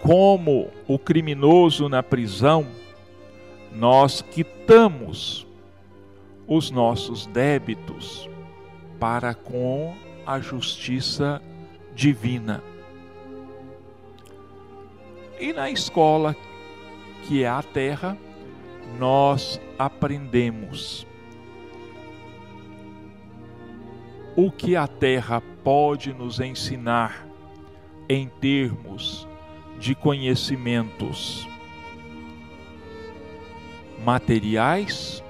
Como 0.00 0.70
o 0.86 0.98
criminoso 0.98 1.88
na 1.88 2.02
prisão 2.02 2.66
nós 3.72 4.22
quitamos 4.22 5.46
os 6.46 6.70
nossos 6.70 7.26
débitos 7.26 8.28
para 8.98 9.34
com 9.34 9.94
a 10.26 10.40
justiça 10.40 11.40
divina. 11.94 12.62
E 15.38 15.52
na 15.52 15.70
escola, 15.70 16.36
que 17.22 17.44
é 17.44 17.48
a 17.48 17.62
terra, 17.62 18.16
nós 18.98 19.60
aprendemos 19.78 21.06
o 24.36 24.50
que 24.50 24.76
a 24.76 24.86
terra 24.86 25.42
pode 25.62 26.12
nos 26.12 26.40
ensinar 26.40 27.26
em 28.08 28.28
termos 28.28 29.26
de 29.78 29.94
conhecimentos 29.94 31.49
materiais, 34.04 35.22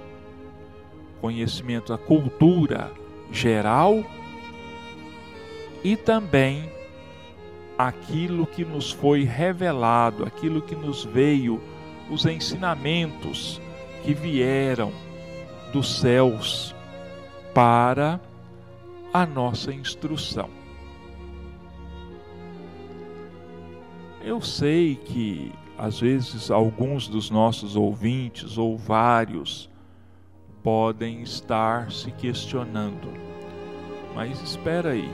conhecimento 1.20 1.92
da 1.92 1.98
cultura 1.98 2.90
geral 3.30 4.04
e 5.84 5.96
também 5.96 6.70
aquilo 7.76 8.46
que 8.46 8.64
nos 8.64 8.90
foi 8.90 9.24
revelado, 9.24 10.24
aquilo 10.24 10.60
que 10.60 10.74
nos 10.74 11.04
veio, 11.04 11.60
os 12.10 12.26
ensinamentos 12.26 13.60
que 14.02 14.12
vieram 14.12 14.92
dos 15.72 16.00
céus 16.00 16.74
para 17.54 18.20
a 19.12 19.24
nossa 19.24 19.72
instrução. 19.72 20.48
Eu 24.22 24.40
sei 24.42 24.96
que 24.96 25.52
às 25.80 25.98
vezes, 25.98 26.50
alguns 26.50 27.08
dos 27.08 27.30
nossos 27.30 27.74
ouvintes, 27.74 28.58
ou 28.58 28.76
vários, 28.76 29.70
podem 30.62 31.22
estar 31.22 31.90
se 31.90 32.10
questionando. 32.10 33.08
Mas 34.14 34.42
espera 34.42 34.90
aí. 34.90 35.10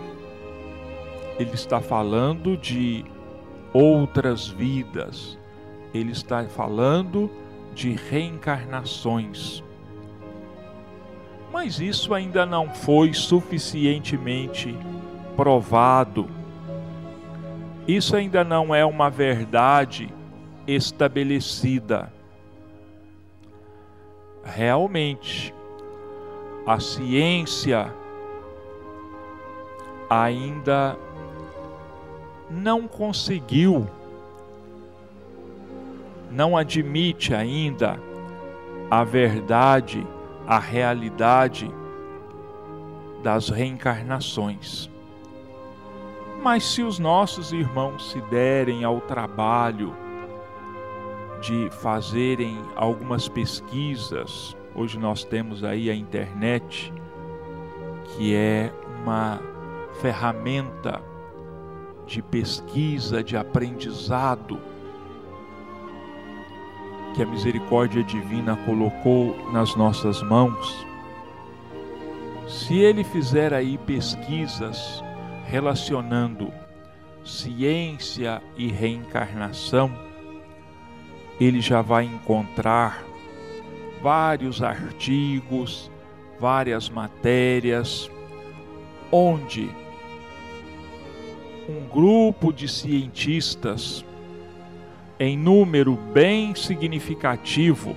Ele 1.39 1.53
está 1.53 1.81
falando 1.81 2.57
de 2.57 3.05
outras 3.73 4.49
vidas. 4.49 5.39
Ele 5.95 6.11
está 6.11 6.43
falando 6.47 7.31
de 7.73 7.93
reencarnações. 7.93 9.63
Mas 11.53 11.79
isso 11.79 12.13
ainda 12.13 12.45
não 12.45 12.71
foi 12.71 13.15
suficientemente 13.15 14.77
provado. 15.37 16.29
Isso 17.87 18.17
ainda 18.17 18.43
não 18.43 18.75
é 18.75 18.85
uma 18.85 19.09
verdade 19.09 20.16
estabelecida. 20.67 22.13
Realmente, 24.45 25.55
a 26.67 26.81
ciência 26.81 27.93
ainda 30.09 30.97
não 32.51 32.87
conseguiu, 32.87 33.89
não 36.31 36.57
admite 36.57 37.35
ainda 37.35 37.99
a 38.91 39.03
verdade, 39.03 40.07
a 40.47 40.59
realidade 40.59 41.71
das 43.23 43.49
reencarnações. 43.49 44.89
Mas 46.43 46.65
se 46.65 46.83
os 46.83 46.99
nossos 46.99 47.53
irmãos 47.53 48.13
se 48.13 48.21
derem 48.23 48.85
ao 48.85 49.01
trabalho 49.01 49.97
de 51.41 51.69
fazerem 51.71 52.59
algumas 52.75 53.29
pesquisas. 53.29 54.57
Hoje 54.75 54.99
nós 54.99 55.25
temos 55.25 55.65
aí 55.65 55.91
a 55.91 55.95
internet, 55.95 56.93
que 58.05 58.35
é 58.35 58.73
uma 59.03 59.41
ferramenta 60.01 61.03
de 62.07 62.23
pesquisa, 62.23 63.23
de 63.23 63.37
aprendizado, 63.37 64.61
que 67.15 67.23
a 67.23 67.27
misericórdia 67.27 68.03
divina 68.03 68.57
colocou 68.67 69.35
nas 69.53 69.75
nossas 69.75 70.23
mãos. 70.23 70.87
Se 72.47 72.79
ele 72.79 73.03
fizer 73.03 73.53
aí 73.53 73.79
pesquisas 73.79 75.03
relacionando 75.47 76.53
ciência 77.25 78.43
e 78.57 78.69
reencarnação, 78.69 80.06
ele 81.41 81.61
já 81.61 81.83
vai 81.83 82.05
encontrar 82.05 83.05
vários 84.03 84.63
artigos, 84.63 85.91
várias 86.39 86.89
matérias, 86.89 88.11
onde 89.11 89.71
um 91.69 91.87
grupo 91.89 92.53
de 92.53 92.69
cientistas, 92.69 94.05
em 95.19 95.37
número 95.37 95.95
bem 95.97 96.55
significativo, 96.55 97.97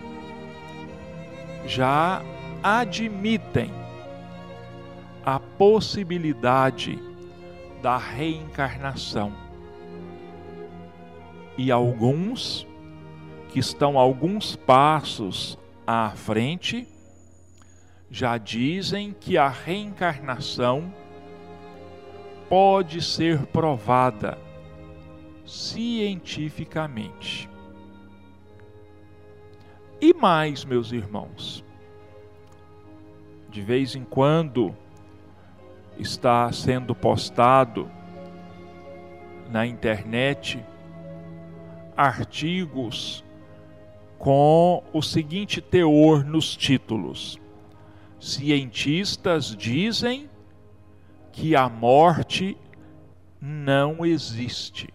já 1.65 2.23
admitem 2.63 3.71
a 5.25 5.39
possibilidade 5.39 6.97
da 7.81 7.97
reencarnação. 7.97 9.31
E 11.57 11.71
alguns 11.71 12.68
que 13.49 13.59
estão 13.59 13.97
alguns 13.97 14.55
passos 14.55 15.57
à 15.85 16.11
frente, 16.11 16.87
já 18.09 18.37
dizem 18.37 19.13
que 19.19 19.37
a 19.37 19.49
reencarnação 19.49 20.93
pode 22.47 23.01
ser 23.01 23.45
provada 23.47 24.37
cientificamente. 25.45 27.49
E 30.01 30.13
mais, 30.13 30.63
meus 30.63 30.91
irmãos, 30.91 31.63
de 33.49 33.61
vez 33.61 33.95
em 33.95 34.03
quando 34.03 34.75
está 35.97 36.51
sendo 36.51 36.95
postado 36.95 37.91
na 39.49 39.65
internet 39.65 40.63
artigos 41.97 43.23
com 44.19 44.83
o 44.91 45.01
seguinte 45.01 45.61
teor 45.61 46.23
nos 46.25 46.55
títulos: 46.55 47.39
Cientistas 48.19 49.55
dizem 49.55 50.29
que 51.31 51.55
a 51.55 51.67
morte 51.69 52.55
não 53.41 54.05
existe. 54.05 54.93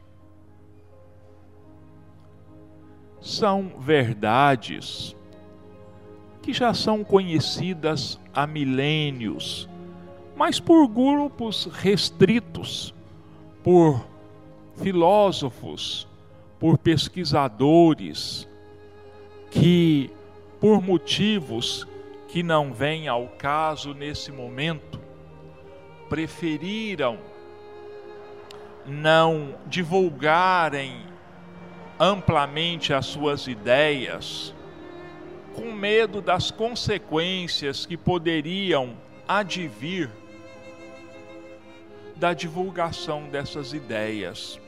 São 3.21 3.73
verdades 3.79 5.17
que 6.43 6.53
já 6.53 6.75
são 6.75 7.03
conhecidas 7.03 8.21
há 8.35 8.47
milênios, 8.47 9.67
mas 10.37 10.61
por 10.61 10.87
grupos 10.87 11.65
restritos, 11.73 12.95
por 13.63 14.07
filósofos, 14.77 16.07
por 16.61 16.77
pesquisadores, 16.77 18.47
que, 19.55 20.11
por 20.61 20.83
motivos 20.83 21.87
que 22.29 22.43
não 22.43 22.73
vêm 22.73 23.07
ao 23.07 23.29
caso 23.29 23.95
nesse 23.95 24.33
momento, 24.33 25.01
preferiram 26.09 27.19
não 28.85 29.55
divulgarem 29.67 31.01
amplamente 31.99 32.93
as 32.93 33.07
suas 33.07 33.47
ideias, 33.47 34.53
com 35.55 35.73
medo 35.73 36.21
das 36.21 36.51
consequências 36.51 37.87
que 37.87 37.97
poderiam 37.97 38.97
advir 39.27 40.11
da 42.17 42.35
divulgação 42.35 43.29
dessas 43.29 43.73
ideias. 43.73 44.61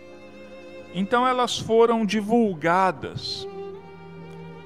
Então 0.94 1.26
elas 1.26 1.58
foram 1.58 2.06
divulgadas 2.06 3.46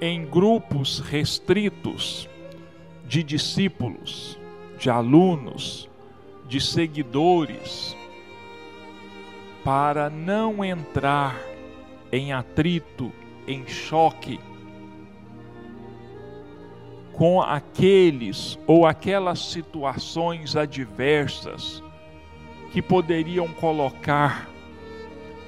em 0.00 0.24
grupos 0.24 0.98
restritos 0.98 2.28
de 3.06 3.22
discípulos, 3.22 4.38
de 4.78 4.88
alunos, 4.88 5.88
de 6.48 6.60
seguidores, 6.60 7.94
para 9.62 10.08
não 10.08 10.64
entrar 10.64 11.38
em 12.10 12.32
atrito, 12.32 13.12
em 13.46 13.66
choque 13.66 14.40
com 17.12 17.42
aqueles 17.42 18.58
ou 18.66 18.86
aquelas 18.86 19.38
situações 19.38 20.56
adversas 20.56 21.82
que 22.72 22.80
poderiam 22.80 23.48
colocar 23.48 24.48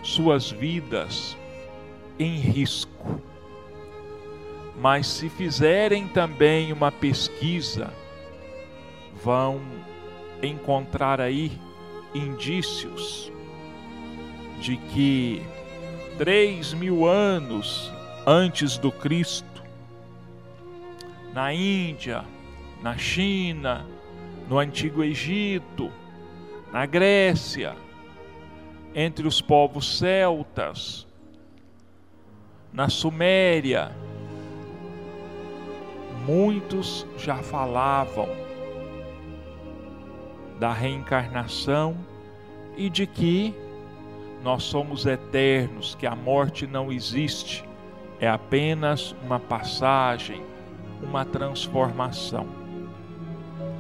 suas 0.03 0.51
vidas 0.51 1.37
em 2.19 2.37
risco 2.37 3.32
mas 4.77 5.07
se 5.07 5.29
fizerem 5.29 6.09
também 6.09 6.73
uma 6.73 6.91
pesquisa, 6.91 7.93
vão 9.23 9.61
encontrar 10.43 11.21
aí 11.21 11.53
indícios 12.15 13.31
de 14.61 14.77
que 14.77 15.43
três 16.19 16.73
mil 16.73 17.07
anos 17.07 17.93
antes 18.27 18.79
do 18.79 18.91
Cristo, 18.91 19.63
na 21.33 21.53
Índia, 21.53 22.25
na 22.83 22.97
China, 22.97 23.87
no 24.49 24.59
Antigo 24.59 25.03
Egito, 25.03 25.91
na 26.73 26.87
Grécia, 26.87 27.75
entre 28.95 29.27
os 29.27 29.41
povos 29.41 29.99
celtas, 29.99 31.07
na 32.73 32.89
Suméria, 32.89 33.93
muitos 36.27 37.07
já 37.17 37.37
falavam 37.37 38.29
da 40.59 40.73
reencarnação 40.73 41.97
e 42.77 42.89
de 42.89 43.07
que 43.07 43.55
nós 44.43 44.63
somos 44.63 45.07
eternos, 45.07 45.95
que 45.95 46.07
a 46.07 46.15
morte 46.15 46.67
não 46.67 46.93
existe, 46.93 47.65
é 48.21 48.29
apenas 48.29 49.15
uma 49.25 49.39
passagem, 49.39 50.43
uma 51.03 51.25
transformação. 51.25 52.47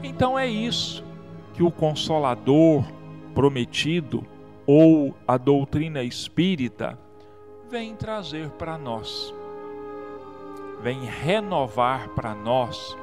Então 0.02 0.38
é 0.38 0.46
isso 0.48 1.04
que 1.54 1.62
o 1.62 1.70
Consolador 1.70 2.84
prometido 3.34 4.26
ou 4.66 5.14
a 5.26 5.36
doutrina 5.36 6.02
espírita 6.02 6.98
vem 7.70 7.94
trazer 7.94 8.50
para 8.50 8.76
nós 8.76 9.34
vem 10.82 11.04
renovar 11.04 12.08
para 12.08 12.34
nós 12.34 12.96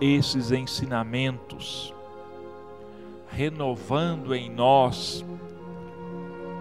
esses 0.00 0.50
ensinamentos, 0.50 1.94
renovando 3.28 4.34
em 4.34 4.50
nós 4.50 5.24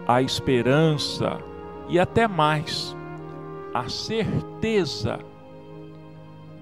a 0.07 0.21
esperança 0.21 1.39
e 1.89 1.99
até 1.99 2.27
mais 2.27 2.95
a 3.73 3.89
certeza 3.89 5.19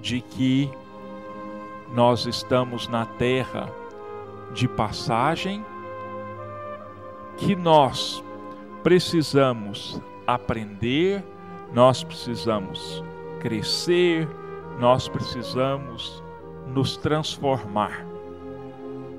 de 0.01 0.21
que 0.21 0.71
nós 1.93 2.25
estamos 2.25 2.87
na 2.87 3.05
terra 3.05 3.69
de 4.53 4.69
passagem, 4.69 5.65
que 7.35 7.55
nós 7.57 8.23
precisamos 8.83 10.01
aprender 10.25 11.23
nós 11.73 12.03
precisamos 12.03 13.03
crescer, 13.39 14.27
nós 14.79 15.07
precisamos 15.07 16.23
nos 16.67 16.97
transformar. 16.97 18.05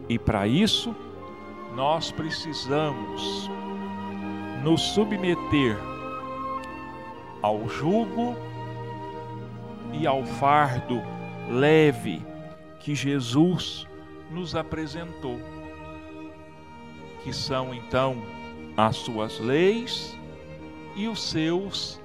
E 0.08 0.18
para 0.18 0.46
isso, 0.46 0.94
nós 1.74 2.10
precisamos 2.10 3.48
nos 4.62 4.80
submeter 4.80 5.78
ao 7.40 7.68
jugo 7.68 8.36
e 9.92 10.06
ao 10.06 10.24
fardo 10.24 11.00
leve 11.48 12.24
que 12.80 12.94
Jesus 12.94 13.86
nos 14.30 14.54
apresentou, 14.54 15.38
que 17.22 17.32
são 17.32 17.74
então 17.74 18.16
as 18.76 18.96
suas 18.96 19.38
leis 19.38 20.18
e 20.96 21.08
os 21.08 21.22
seus 21.22 21.99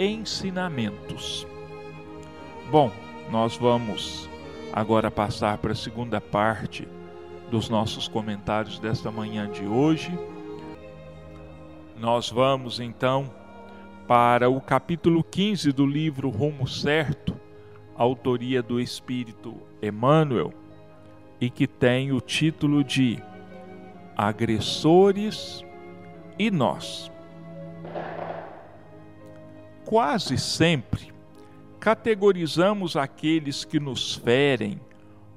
ensinamentos. 0.00 1.46
Bom, 2.70 2.90
nós 3.30 3.58
vamos 3.58 4.30
agora 4.72 5.10
passar 5.10 5.58
para 5.58 5.72
a 5.72 5.76
segunda 5.76 6.22
parte 6.22 6.88
dos 7.50 7.68
nossos 7.68 8.08
comentários 8.08 8.78
desta 8.78 9.10
manhã 9.10 9.46
de 9.50 9.66
hoje. 9.66 10.18
Nós 11.98 12.30
vamos 12.30 12.80
então 12.80 13.30
para 14.08 14.48
o 14.48 14.58
capítulo 14.58 15.22
15 15.22 15.70
do 15.70 15.84
livro 15.84 16.30
Rumo 16.30 16.66
Certo, 16.66 17.38
autoria 17.94 18.62
do 18.62 18.80
Espírito 18.80 19.54
Emmanuel, 19.82 20.54
e 21.38 21.50
que 21.50 21.66
tem 21.66 22.10
o 22.10 22.22
título 22.22 22.82
de 22.82 23.22
Agressores 24.16 25.62
e 26.38 26.50
Nós 26.50 27.10
quase 29.90 30.38
sempre 30.38 31.12
categorizamos 31.80 32.96
aqueles 32.96 33.64
que 33.64 33.80
nos 33.80 34.14
ferem 34.14 34.80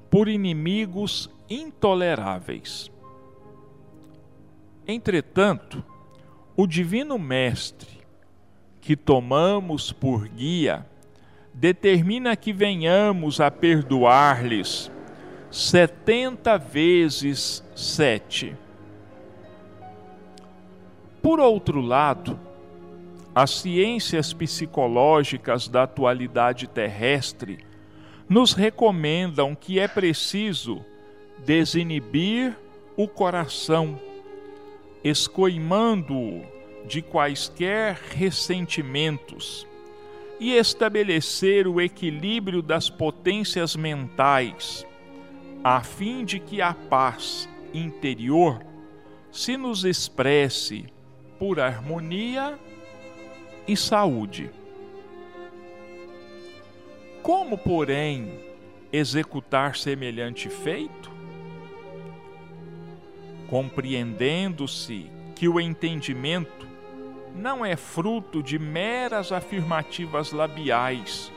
por 0.08 0.28
inimigos 0.28 1.28
intoleráveis. 1.50 2.88
Entretanto, 4.86 5.84
o 6.56 6.68
Divino 6.68 7.18
Mestre, 7.18 8.00
que 8.80 8.94
tomamos 8.94 9.90
por 9.90 10.28
guia, 10.28 10.86
determina 11.52 12.36
que 12.36 12.52
venhamos 12.52 13.40
a 13.40 13.50
perdoar-lhes 13.50 14.88
setenta 15.50 16.56
vezes 16.56 17.64
sete. 17.74 18.56
Por 21.20 21.40
outro 21.40 21.80
lado, 21.80 22.38
as 23.34 23.50
ciências 23.50 24.32
psicológicas 24.32 25.66
da 25.66 25.82
atualidade 25.82 26.68
terrestre 26.68 27.58
nos 28.28 28.52
recomendam 28.52 29.54
que 29.54 29.80
é 29.80 29.88
preciso 29.88 30.84
desinibir 31.44 32.56
o 32.96 33.08
coração, 33.08 33.98
escoimando-o 35.02 36.46
de 36.86 37.02
quaisquer 37.02 37.98
ressentimentos 38.10 39.66
e 40.38 40.52
estabelecer 40.52 41.66
o 41.66 41.80
equilíbrio 41.80 42.62
das 42.62 42.88
potências 42.88 43.74
mentais, 43.74 44.86
a 45.62 45.80
fim 45.80 46.24
de 46.24 46.38
que 46.38 46.62
a 46.62 46.72
paz 46.72 47.48
interior 47.72 48.64
se 49.32 49.56
nos 49.56 49.84
expresse 49.84 50.86
por 51.38 51.58
harmonia 51.58 52.58
e 53.66 53.76
saúde. 53.76 54.50
Como, 57.22 57.56
porém, 57.56 58.38
executar 58.92 59.76
semelhante 59.76 60.48
feito? 60.48 61.10
Compreendendo-se 63.48 65.10
que 65.34 65.48
o 65.48 65.58
entendimento 65.58 66.68
não 67.34 67.64
é 67.64 67.76
fruto 67.76 68.42
de 68.42 68.58
meras 68.58 69.32
afirmativas 69.32 70.32
labiais. 70.32 71.32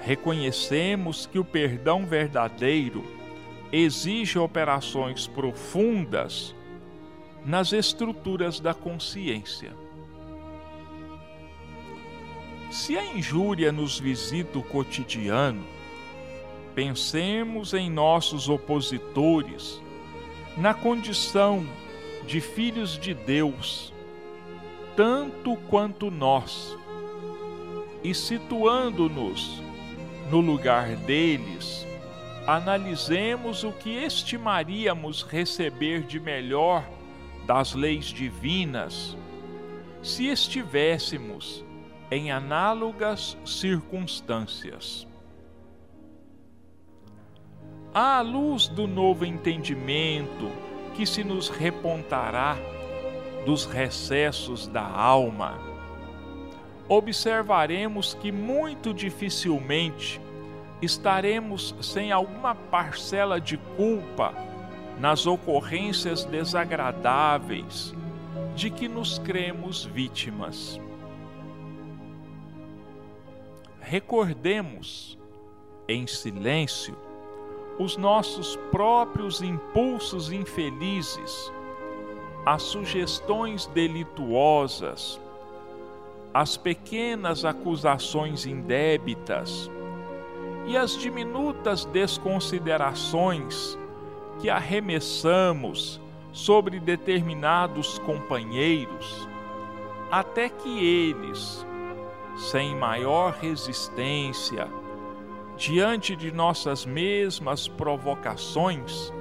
Reconhecemos 0.00 1.26
que 1.26 1.38
o 1.38 1.44
perdão 1.44 2.06
verdadeiro 2.06 3.04
exige 3.70 4.38
operações 4.38 5.26
profundas 5.26 6.54
nas 7.44 7.72
estruturas 7.72 8.58
da 8.58 8.74
consciência. 8.74 9.72
Se 12.70 12.96
a 12.96 13.04
injúria 13.04 13.72
nos 13.72 13.98
visita 13.98 14.58
o 14.58 14.62
cotidiano, 14.62 15.64
pensemos 16.74 17.74
em 17.74 17.90
nossos 17.90 18.48
opositores, 18.48 19.82
na 20.56 20.72
condição 20.72 21.66
de 22.26 22.40
filhos 22.40 22.96
de 22.96 23.12
Deus 23.12 23.92
tanto 24.96 25.56
quanto 25.68 26.10
nós, 26.10 26.76
e 28.04 28.14
situando-nos 28.14 29.62
no 30.30 30.40
lugar 30.40 30.94
deles, 30.96 31.86
analisemos 32.46 33.64
o 33.64 33.72
que 33.72 33.90
estimaríamos 33.90 35.22
receber 35.22 36.02
de 36.02 36.20
melhor 36.20 36.84
das 37.46 37.74
leis 37.74 38.06
divinas 38.06 39.16
se 40.02 40.26
estivéssemos 40.26 41.64
em 42.10 42.32
análogas 42.32 43.36
circunstâncias. 43.44 45.06
À 47.94 48.20
luz 48.20 48.68
do 48.68 48.86
novo 48.86 49.24
entendimento 49.24 50.50
que 50.94 51.06
se 51.06 51.22
nos 51.22 51.48
repontará 51.48 52.56
dos 53.46 53.64
recessos 53.64 54.66
da 54.66 54.84
alma, 54.84 55.58
observaremos 56.88 58.14
que 58.14 58.32
muito 58.32 58.92
dificilmente 58.92 60.20
estaremos 60.82 61.74
sem 61.80 62.10
alguma 62.10 62.54
parcela 62.54 63.40
de 63.40 63.56
culpa 63.76 64.34
nas 64.98 65.26
ocorrências 65.26 66.24
desagradáveis 66.24 67.94
de 68.54 68.70
que 68.70 68.88
nos 68.88 69.18
cremos 69.18 69.84
vítimas. 69.84 70.80
Recordemos, 73.90 75.18
em 75.88 76.06
silêncio, 76.06 76.96
os 77.76 77.96
nossos 77.96 78.54
próprios 78.70 79.42
impulsos 79.42 80.30
infelizes 80.30 81.52
as 82.46 82.62
sugestões 82.62 83.66
delituosas, 83.66 85.20
as 86.32 86.56
pequenas 86.56 87.44
acusações 87.44 88.46
indébitas 88.46 89.68
e 90.68 90.76
as 90.76 90.96
diminutas 90.96 91.84
desconsiderações 91.86 93.76
que 94.38 94.48
arremessamos 94.48 96.00
sobre 96.30 96.78
determinados 96.78 97.98
companheiros, 97.98 99.28
até 100.12 100.48
que 100.48 100.78
eles, 100.78 101.66
sem 102.40 102.74
maior 102.74 103.34
resistência, 103.34 104.66
diante 105.58 106.16
de 106.16 106.32
nossas 106.32 106.86
mesmas 106.86 107.68
provocações, 107.68 109.12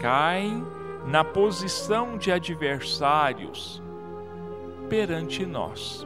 caem 0.00 0.66
na 1.06 1.22
posição 1.22 2.18
de 2.18 2.32
adversários 2.32 3.80
perante 4.88 5.46
nós. 5.46 6.04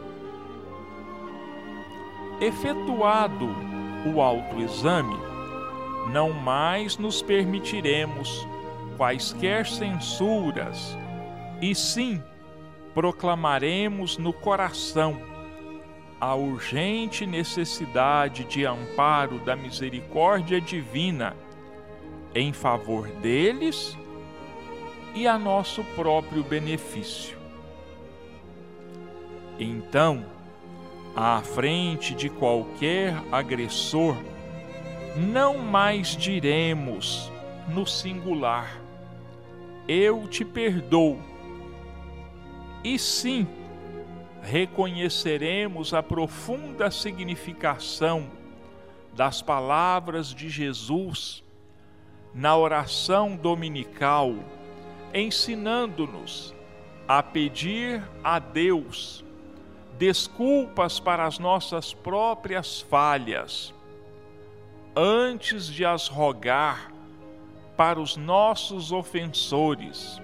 Efetuado 2.40 3.48
o 4.14 4.20
autoexame, 4.20 5.16
não 6.12 6.30
mais 6.30 6.98
nos 6.98 7.22
permitiremos 7.22 8.46
quaisquer 8.98 9.66
censuras, 9.66 10.96
e 11.60 11.74
sim 11.74 12.22
proclamaremos 12.92 14.18
no 14.18 14.32
coração 14.32 15.31
a 16.22 16.36
urgente 16.36 17.26
necessidade 17.26 18.44
de 18.44 18.64
amparo 18.64 19.40
da 19.40 19.56
misericórdia 19.56 20.60
divina 20.60 21.34
em 22.32 22.52
favor 22.52 23.08
deles 23.08 23.98
e 25.16 25.26
a 25.26 25.36
nosso 25.36 25.82
próprio 25.96 26.44
benefício. 26.44 27.36
Então, 29.58 30.24
à 31.16 31.40
frente 31.40 32.14
de 32.14 32.30
qualquer 32.30 33.20
agressor, 33.32 34.16
não 35.16 35.58
mais 35.58 36.16
diremos 36.16 37.32
no 37.66 37.84
singular: 37.84 38.80
Eu 39.88 40.28
te 40.28 40.44
perdoo. 40.44 41.18
E 42.84 42.96
sim, 42.96 43.44
reconheceremos 44.42 45.94
a 45.94 46.02
profunda 46.02 46.90
significação 46.90 48.30
das 49.14 49.40
palavras 49.40 50.34
de 50.34 50.50
Jesus 50.50 51.42
na 52.34 52.56
oração 52.56 53.36
dominical 53.36 54.34
ensinando-nos 55.14 56.54
a 57.06 57.22
pedir 57.22 58.02
a 58.24 58.38
Deus 58.38 59.24
desculpas 59.98 60.98
para 60.98 61.26
as 61.26 61.38
nossas 61.38 61.92
próprias 61.92 62.80
falhas, 62.80 63.74
antes 64.96 65.66
de 65.66 65.84
as 65.84 66.08
rogar 66.08 66.92
para 67.76 68.00
os 68.00 68.16
nossos 68.16 68.92
ofensores, 68.92 70.20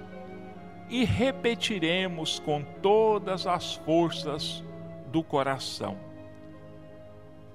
e 0.89 1.05
repetiremos 1.05 2.39
com 2.39 2.63
todas 2.83 3.47
as 3.47 3.75
forças 3.75 4.63
do 5.13 5.23
coração: 5.23 5.99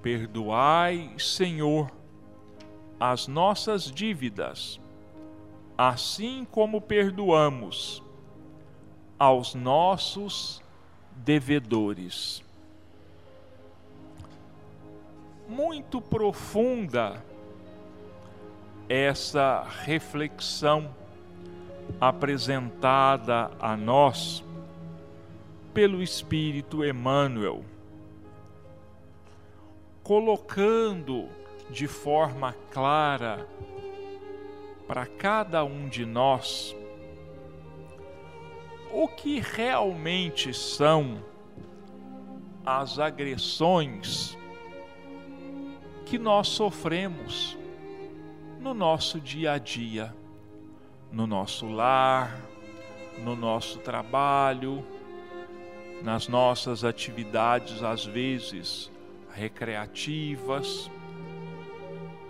Perdoai, 0.02 1.14
Senhor, 1.18 1.90
as 2.98 3.26
nossas 3.26 3.90
dívidas 3.90 4.80
assim 5.76 6.46
como 6.50 6.80
perdoamos 6.80 8.02
aos 9.18 9.54
nossos 9.54 10.62
devedores. 11.16 12.42
Muito 15.48 16.00
profunda 16.00 17.22
essa 18.88 19.62
reflexão 19.62 20.94
apresentada 22.00 23.50
a 23.60 23.76
nós 23.76 24.44
pelo 25.72 26.02
Espírito 26.02 26.84
Emmanuel, 26.84 27.64
colocando 30.02 31.28
de 31.70 31.86
forma 31.86 32.54
clara 32.70 33.48
para 34.86 35.06
cada 35.06 35.64
um 35.64 35.88
de 35.88 36.04
nós 36.04 36.76
o 38.92 39.08
que 39.08 39.40
realmente 39.40 40.54
são 40.54 41.20
as 42.64 42.98
agressões 42.98 44.38
que 46.06 46.18
nós 46.18 46.48
sofremos 46.48 47.58
no 48.60 48.72
nosso 48.72 49.20
dia 49.20 49.52
a 49.52 49.58
dia, 49.58 50.14
no 51.14 51.28
nosso 51.28 51.68
lar, 51.68 52.40
no 53.22 53.36
nosso 53.36 53.78
trabalho, 53.78 54.84
nas 56.02 56.26
nossas 56.26 56.82
atividades, 56.82 57.84
às 57.84 58.04
vezes 58.04 58.90
recreativas, 59.32 60.90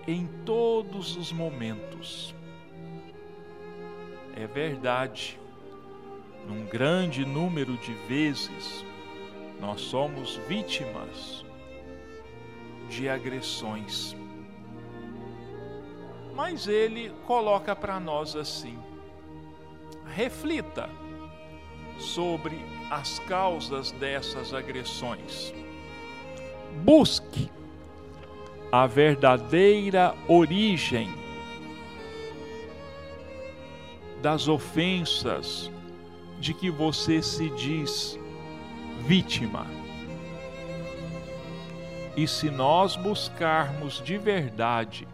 em 0.06 0.26
todos 0.44 1.16
os 1.16 1.32
momentos. 1.32 2.34
É 4.36 4.46
verdade, 4.46 5.40
num 6.46 6.66
grande 6.66 7.24
número 7.24 7.78
de 7.78 7.94
vezes, 8.06 8.84
nós 9.60 9.80
somos 9.80 10.36
vítimas 10.46 11.42
de 12.90 13.08
agressões. 13.08 14.14
Mas 16.34 16.66
ele 16.66 17.12
coloca 17.26 17.76
para 17.76 18.00
nós 18.00 18.34
assim: 18.34 18.78
reflita 20.06 20.90
sobre 21.98 22.58
as 22.90 23.18
causas 23.20 23.92
dessas 23.92 24.52
agressões. 24.52 25.54
Busque 26.82 27.50
a 28.70 28.86
verdadeira 28.86 30.14
origem 30.26 31.14
das 34.20 34.48
ofensas 34.48 35.70
de 36.40 36.52
que 36.52 36.70
você 36.70 37.22
se 37.22 37.48
diz 37.50 38.18
vítima. 39.06 39.66
E 42.16 42.26
se 42.26 42.50
nós 42.50 42.96
buscarmos 42.96 44.02
de 44.02 44.18
verdade 44.18 45.06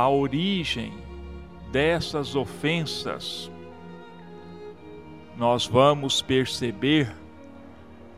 a 0.00 0.08
origem 0.08 0.94
dessas 1.70 2.34
ofensas, 2.34 3.50
nós 5.36 5.66
vamos 5.66 6.22
perceber 6.22 7.14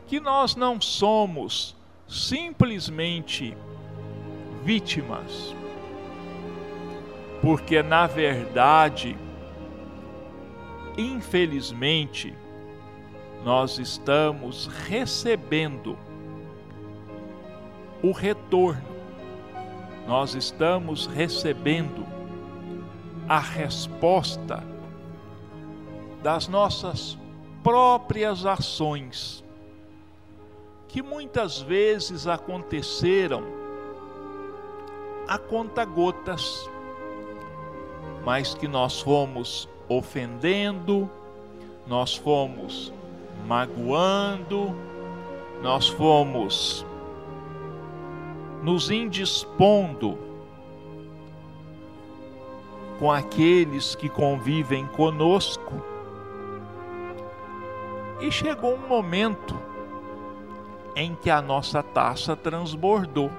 que 0.07 0.17
nós 0.17 0.55
não 0.55 0.79
somos 0.79 1.75
simplesmente 2.07 3.57
vítimas, 4.63 5.53
porque 7.41 7.83
na 7.83 8.07
verdade, 8.07 9.17
infelizmente, 10.97 12.33
nós 13.43 13.77
estamos 13.77 14.67
recebendo 14.87 15.97
o 18.01 18.13
retorno, 18.13 18.92
nós 20.07 20.35
estamos 20.35 21.05
recebendo 21.05 22.05
a 23.27 23.39
resposta 23.39 24.63
das 26.21 26.47
nossas 26.47 27.17
próprias 27.63 28.45
ações, 28.45 29.43
que 30.87 31.01
muitas 31.01 31.61
vezes 31.61 32.27
aconteceram 32.27 33.43
a 35.27 35.37
conta-gotas, 35.37 36.69
mas 38.25 38.53
que 38.53 38.67
nós 38.67 39.01
fomos 39.01 39.69
ofendendo, 39.87 41.09
nós 41.87 42.15
fomos 42.15 42.93
magoando, 43.47 44.75
nós 45.61 45.87
fomos 45.87 46.85
nos 48.63 48.89
indispondo 48.89 50.17
com 52.97 53.11
aqueles 53.11 53.93
que 53.93 54.07
convivem 54.07 54.87
conosco. 54.87 55.83
E 58.21 58.31
chegou 58.31 58.75
um 58.75 58.87
momento 58.87 59.59
em 60.95 61.13
que 61.13 61.29
a 61.29 61.41
nossa 61.41 61.83
taça 61.83 62.37
transbordou. 62.37 63.29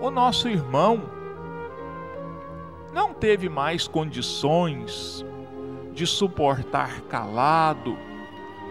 O 0.00 0.08
nosso 0.08 0.48
irmão 0.48 1.02
não 2.92 3.12
teve 3.12 3.48
mais 3.48 3.88
condições 3.88 5.24
de 5.92 6.06
suportar 6.06 7.00
calado, 7.02 7.98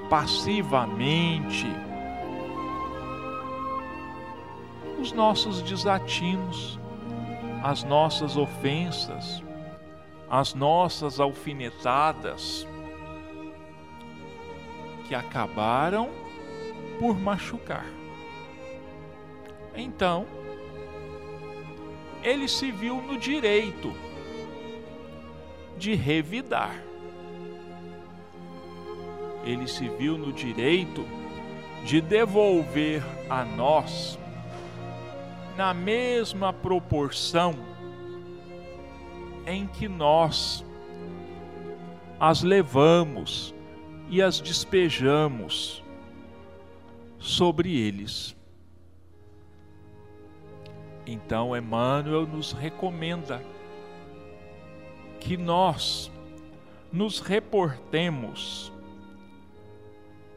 passivamente, 0.09 1.67
os 4.99 5.11
nossos 5.11 5.61
desatinos, 5.61 6.79
as 7.63 7.83
nossas 7.83 8.35
ofensas, 8.35 9.43
as 10.29 10.53
nossas 10.53 11.19
alfinetadas, 11.19 12.67
que 15.07 15.15
acabaram 15.15 16.09
por 16.99 17.17
machucar. 17.17 17.85
Então, 19.75 20.25
ele 22.23 22.47
se 22.47 22.71
viu 22.71 23.01
no 23.01 23.17
direito 23.17 23.93
de 25.77 25.93
revidar. 25.93 26.83
Ele 29.45 29.67
se 29.67 29.87
viu 29.87 30.17
no 30.17 30.33
direito 30.33 31.05
de 31.85 32.01
devolver 32.01 33.01
a 33.29 33.45
nós 33.45 34.19
na 35.57 35.73
mesma 35.73 36.53
proporção 36.53 37.55
em 39.47 39.65
que 39.65 39.87
nós 39.87 40.63
as 42.19 42.43
levamos 42.43 43.55
e 44.07 44.21
as 44.21 44.39
despejamos 44.39 45.83
sobre 47.17 47.75
eles. 47.75 48.35
Então 51.07 51.57
Emmanuel 51.57 52.27
nos 52.27 52.51
recomenda 52.51 53.43
que 55.19 55.35
nós 55.35 56.11
nos 56.93 57.19
reportemos 57.19 58.71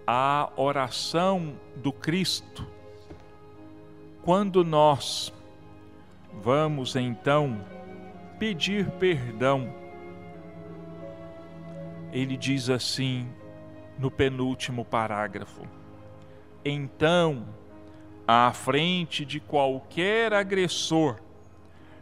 à 0.07 0.51
oração 0.57 1.55
do 1.77 1.93
Cristo 1.93 2.80
quando 4.31 4.63
nós 4.63 5.33
vamos 6.41 6.95
então 6.95 7.67
pedir 8.39 8.89
perdão, 8.93 9.75
ele 12.13 12.37
diz 12.37 12.71
assim 12.71 13.27
no 13.99 14.09
penúltimo 14.09 14.85
parágrafo: 14.85 15.63
Então, 16.65 17.45
à 18.25 18.53
frente 18.53 19.25
de 19.25 19.41
qualquer 19.41 20.33
agressor, 20.33 21.17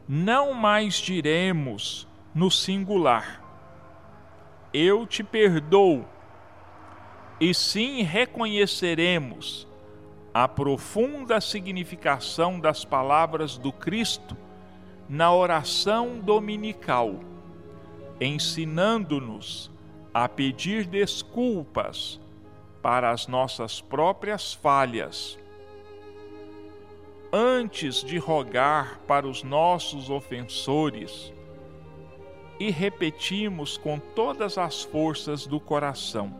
não 0.06 0.52
mais 0.52 0.96
diremos 0.96 2.06
no 2.34 2.50
singular: 2.50 3.42
Eu 4.70 5.06
te 5.06 5.24
perdoo, 5.24 6.04
e 7.40 7.54
sim 7.54 8.02
reconheceremos 8.02 9.67
a 10.40 10.46
profunda 10.46 11.40
significação 11.40 12.60
das 12.60 12.84
palavras 12.84 13.58
do 13.58 13.72
Cristo 13.72 14.36
na 15.08 15.34
oração 15.34 16.20
dominical, 16.20 17.18
ensinando-nos 18.20 19.68
a 20.14 20.28
pedir 20.28 20.86
desculpas 20.86 22.20
para 22.80 23.10
as 23.10 23.26
nossas 23.26 23.80
próprias 23.80 24.54
falhas, 24.54 25.36
antes 27.32 27.96
de 28.04 28.16
rogar 28.16 29.00
para 29.08 29.26
os 29.26 29.42
nossos 29.42 30.08
ofensores, 30.08 31.32
e 32.60 32.70
repetimos 32.70 33.76
com 33.76 33.98
todas 33.98 34.56
as 34.56 34.84
forças 34.84 35.48
do 35.48 35.58
coração: 35.58 36.32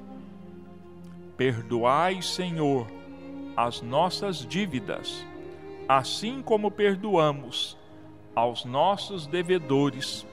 Perdoai, 1.36 2.22
Senhor 2.22 2.97
as 3.59 3.83
nossas 3.83 4.47
dívidas, 4.47 5.27
assim 5.89 6.41
como 6.41 6.71
perdoamos 6.71 7.77
aos 8.33 8.65
nossos 8.65 9.27
devedores. 9.27 10.25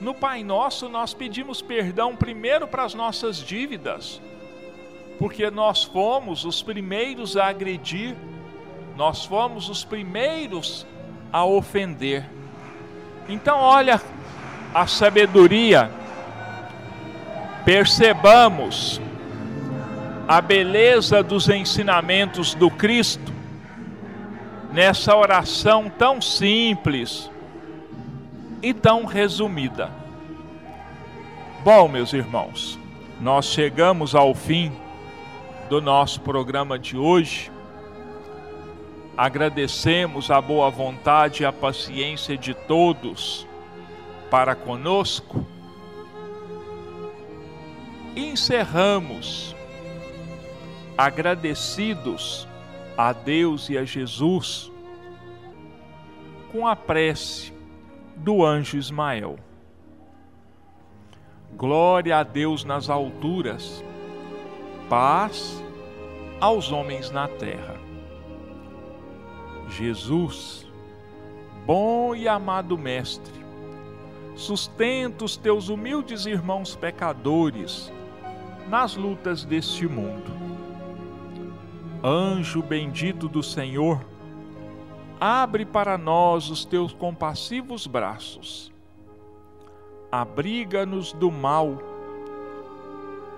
No 0.00 0.14
Pai 0.14 0.42
Nosso, 0.42 0.88
nós 0.88 1.12
pedimos 1.12 1.60
perdão 1.60 2.16
primeiro 2.16 2.66
para 2.66 2.82
as 2.82 2.94
nossas 2.94 3.36
dívidas, 3.36 4.18
porque 5.18 5.50
nós 5.50 5.84
fomos 5.84 6.46
os 6.46 6.62
primeiros 6.62 7.36
a 7.36 7.48
agredir, 7.48 8.16
nós 8.96 9.26
fomos 9.26 9.68
os 9.68 9.84
primeiros 9.84 10.86
a 11.30 11.44
ofender. 11.44 12.24
Então, 13.28 13.58
olha 13.58 14.00
a 14.72 14.86
sabedoria, 14.86 15.90
percebamos 17.62 19.02
a 20.26 20.40
beleza 20.40 21.22
dos 21.22 21.48
ensinamentos 21.48 22.54
do 22.54 22.70
Cristo 22.70 23.32
nessa 24.72 25.14
oração 25.14 25.90
tão 25.90 26.20
simples 26.20 27.30
e 28.62 28.72
tão 28.72 29.04
resumida. 29.04 29.90
Bom, 31.62 31.88
meus 31.88 32.12
irmãos, 32.12 32.78
nós 33.20 33.46
chegamos 33.46 34.14
ao 34.14 34.34
fim 34.34 34.72
do 35.68 35.80
nosso 35.80 36.20
programa 36.20 36.78
de 36.78 36.96
hoje 36.96 37.50
agradecemos 39.16 40.30
a 40.30 40.40
boa 40.40 40.70
vontade 40.70 41.42
e 41.42 41.46
a 41.46 41.52
paciência 41.52 42.36
de 42.36 42.52
todos 42.52 43.46
para 44.30 44.54
conosco. 44.54 45.46
Encerramos 48.16 49.53
agradecidos 50.96 52.48
a 52.96 53.12
Deus 53.12 53.68
e 53.68 53.76
a 53.76 53.84
Jesus 53.84 54.70
com 56.52 56.66
a 56.66 56.76
prece 56.76 57.52
do 58.16 58.44
anjo 58.44 58.76
Ismael. 58.76 59.36
Glória 61.56 62.18
a 62.18 62.22
Deus 62.22 62.64
nas 62.64 62.88
alturas, 62.88 63.84
paz 64.88 65.62
aos 66.40 66.70
homens 66.70 67.10
na 67.10 67.26
terra. 67.26 67.76
Jesus, 69.68 70.66
bom 71.66 72.14
e 72.14 72.28
amado 72.28 72.78
Mestre, 72.78 73.32
sustenta 74.36 75.24
os 75.24 75.36
teus 75.36 75.68
humildes 75.68 76.26
irmãos 76.26 76.76
pecadores 76.76 77.92
nas 78.68 78.96
lutas 78.96 79.44
deste 79.44 79.88
mundo. 79.88 80.53
Anjo 82.06 82.62
bendito 82.62 83.28
do 83.30 83.42
Senhor, 83.42 83.98
abre 85.18 85.64
para 85.64 85.96
nós 85.96 86.50
os 86.50 86.62
teus 86.62 86.92
compassivos 86.92 87.86
braços. 87.86 88.70
Abriga-nos 90.12 91.14
do 91.14 91.32
mal. 91.32 91.78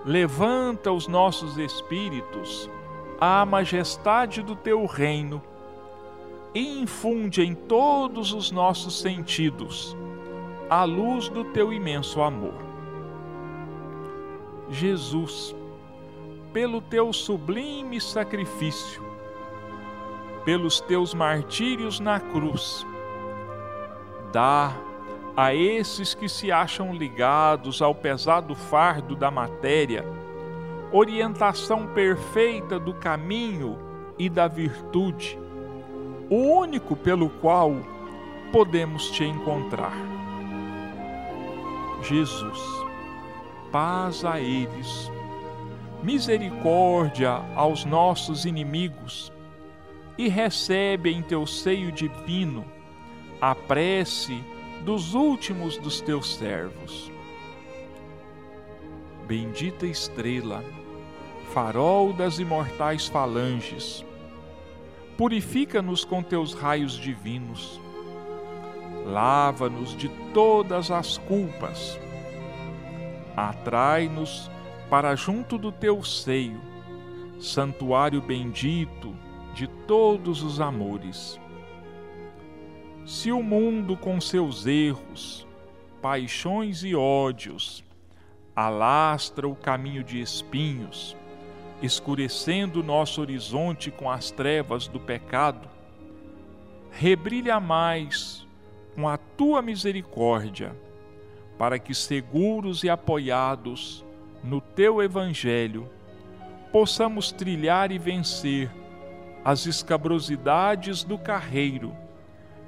Levanta 0.03 0.91
os 0.91 1.07
nossos 1.07 1.57
espíritos 1.57 2.69
à 3.21 3.45
majestade 3.45 4.41
do 4.41 4.53
teu 4.53 4.85
reino 4.85 5.41
e 6.53 6.81
infunde 6.81 7.41
em 7.41 7.55
todos 7.55 8.33
os 8.33 8.51
nossos 8.51 8.99
sentidos 8.99 9.95
a 10.69 10.83
luz 10.83 11.29
do 11.29 11.45
teu 11.45 11.71
imenso 11.71 12.21
amor. 12.21 12.53
Jesus, 14.69 15.55
pelo 16.57 16.81
teu 16.81 17.13
sublime 17.13 18.01
sacrifício, 18.01 19.03
pelos 20.43 20.81
teus 20.81 21.13
martírios 21.13 21.99
na 21.99 22.19
cruz, 22.19 22.83
dá 24.33 24.75
a 25.35 25.53
esses 25.53 26.15
que 26.15 26.27
se 26.27 26.51
acham 26.51 26.95
ligados 26.95 27.79
ao 27.79 27.93
pesado 27.93 28.55
fardo 28.55 29.15
da 29.15 29.29
matéria 29.29 30.03
orientação 30.91 31.85
perfeita 31.93 32.79
do 32.79 32.91
caminho 32.91 33.77
e 34.17 34.27
da 34.27 34.47
virtude, 34.47 35.37
o 36.27 36.37
único 36.37 36.95
pelo 36.95 37.29
qual 37.29 37.75
podemos 38.51 39.11
te 39.11 39.23
encontrar. 39.23 39.93
Jesus, 42.01 42.59
paz 43.71 44.25
a 44.25 44.39
eles, 44.39 45.11
misericórdia 46.03 47.43
aos 47.55 47.85
nossos 47.85 48.45
inimigos, 48.45 49.31
e 50.17 50.27
recebe 50.27 51.11
em 51.11 51.21
teu 51.21 51.45
seio 51.45 51.91
divino 51.91 52.65
a 53.39 53.53
prece 53.53 54.43
dos 54.83 55.13
últimos 55.13 55.77
dos 55.77 56.01
teus 56.01 56.35
servos. 56.35 57.11
Bendita 59.27 59.85
estrela, 59.85 60.63
farol 61.53 62.13
das 62.13 62.39
imortais 62.39 63.07
falanges, 63.07 64.03
purifica-nos 65.17 66.05
com 66.05 66.23
teus 66.23 66.53
raios 66.53 66.93
divinos, 66.93 67.79
lava-nos 69.05 69.95
de 69.95 70.09
todas 70.33 70.89
as 70.89 71.17
culpas, 71.17 71.99
atrai-nos 73.35 74.49
para 74.89 75.15
junto 75.15 75.57
do 75.57 75.71
teu 75.71 76.03
seio, 76.03 76.61
santuário 77.39 78.21
bendito 78.21 79.13
de 79.53 79.67
todos 79.67 80.43
os 80.43 80.61
amores. 80.61 81.39
Se 83.05 83.31
o 83.31 83.41
mundo 83.41 83.97
com 83.97 84.19
seus 84.21 84.65
erros, 84.65 85.47
paixões 86.01 86.83
e 86.83 86.95
ódios 86.95 87.83
alastra 88.55 89.47
o 89.47 89.55
caminho 89.55 90.03
de 90.03 90.19
espinhos, 90.19 91.15
escurecendo 91.81 92.81
nosso 92.81 93.21
horizonte 93.21 93.91
com 93.91 94.09
as 94.09 94.31
trevas 94.31 94.87
do 94.87 94.99
pecado, 94.99 95.69
rebrilha 96.89 97.59
mais 97.59 98.47
com 98.95 99.07
a 99.07 99.15
tua 99.15 99.61
misericórdia, 99.61 100.75
para 101.57 101.77
que 101.77 101.93
seguros 101.93 102.83
e 102.83 102.89
apoiados 102.89 104.03
no 104.43 104.61
teu 104.61 105.01
evangelho 105.01 105.89
possamos 106.71 107.31
trilhar 107.31 107.91
e 107.91 107.97
vencer 107.97 108.71
as 109.43 109.65
escabrosidades 109.65 111.03
do 111.03 111.17
carreiro 111.17 111.95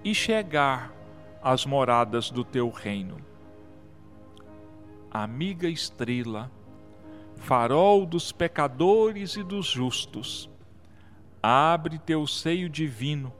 e 0.03 0.15
chegar 0.15 0.93
às 1.41 1.65
moradas 1.65 2.31
do 2.31 2.43
teu 2.43 2.69
reino. 2.69 3.17
Amiga 5.11 5.67
estrela, 5.67 6.51
farol 7.35 8.05
dos 8.05 8.31
pecadores 8.31 9.35
e 9.35 9.43
dos 9.43 9.65
justos, 9.65 10.49
abre 11.41 11.97
teu 11.97 12.25
seio 12.27 12.69
divino 12.69 13.33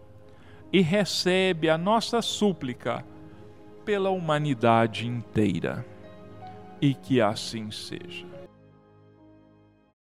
e 0.72 0.82
recebe 0.82 1.70
a 1.70 1.78
nossa 1.78 2.22
súplica 2.22 3.06
pela 3.86 4.10
humanidade 4.10 5.08
inteira. 5.08 5.86
E 6.82 6.94
que 6.94 7.20
assim 7.20 7.72
seja. 7.72 8.29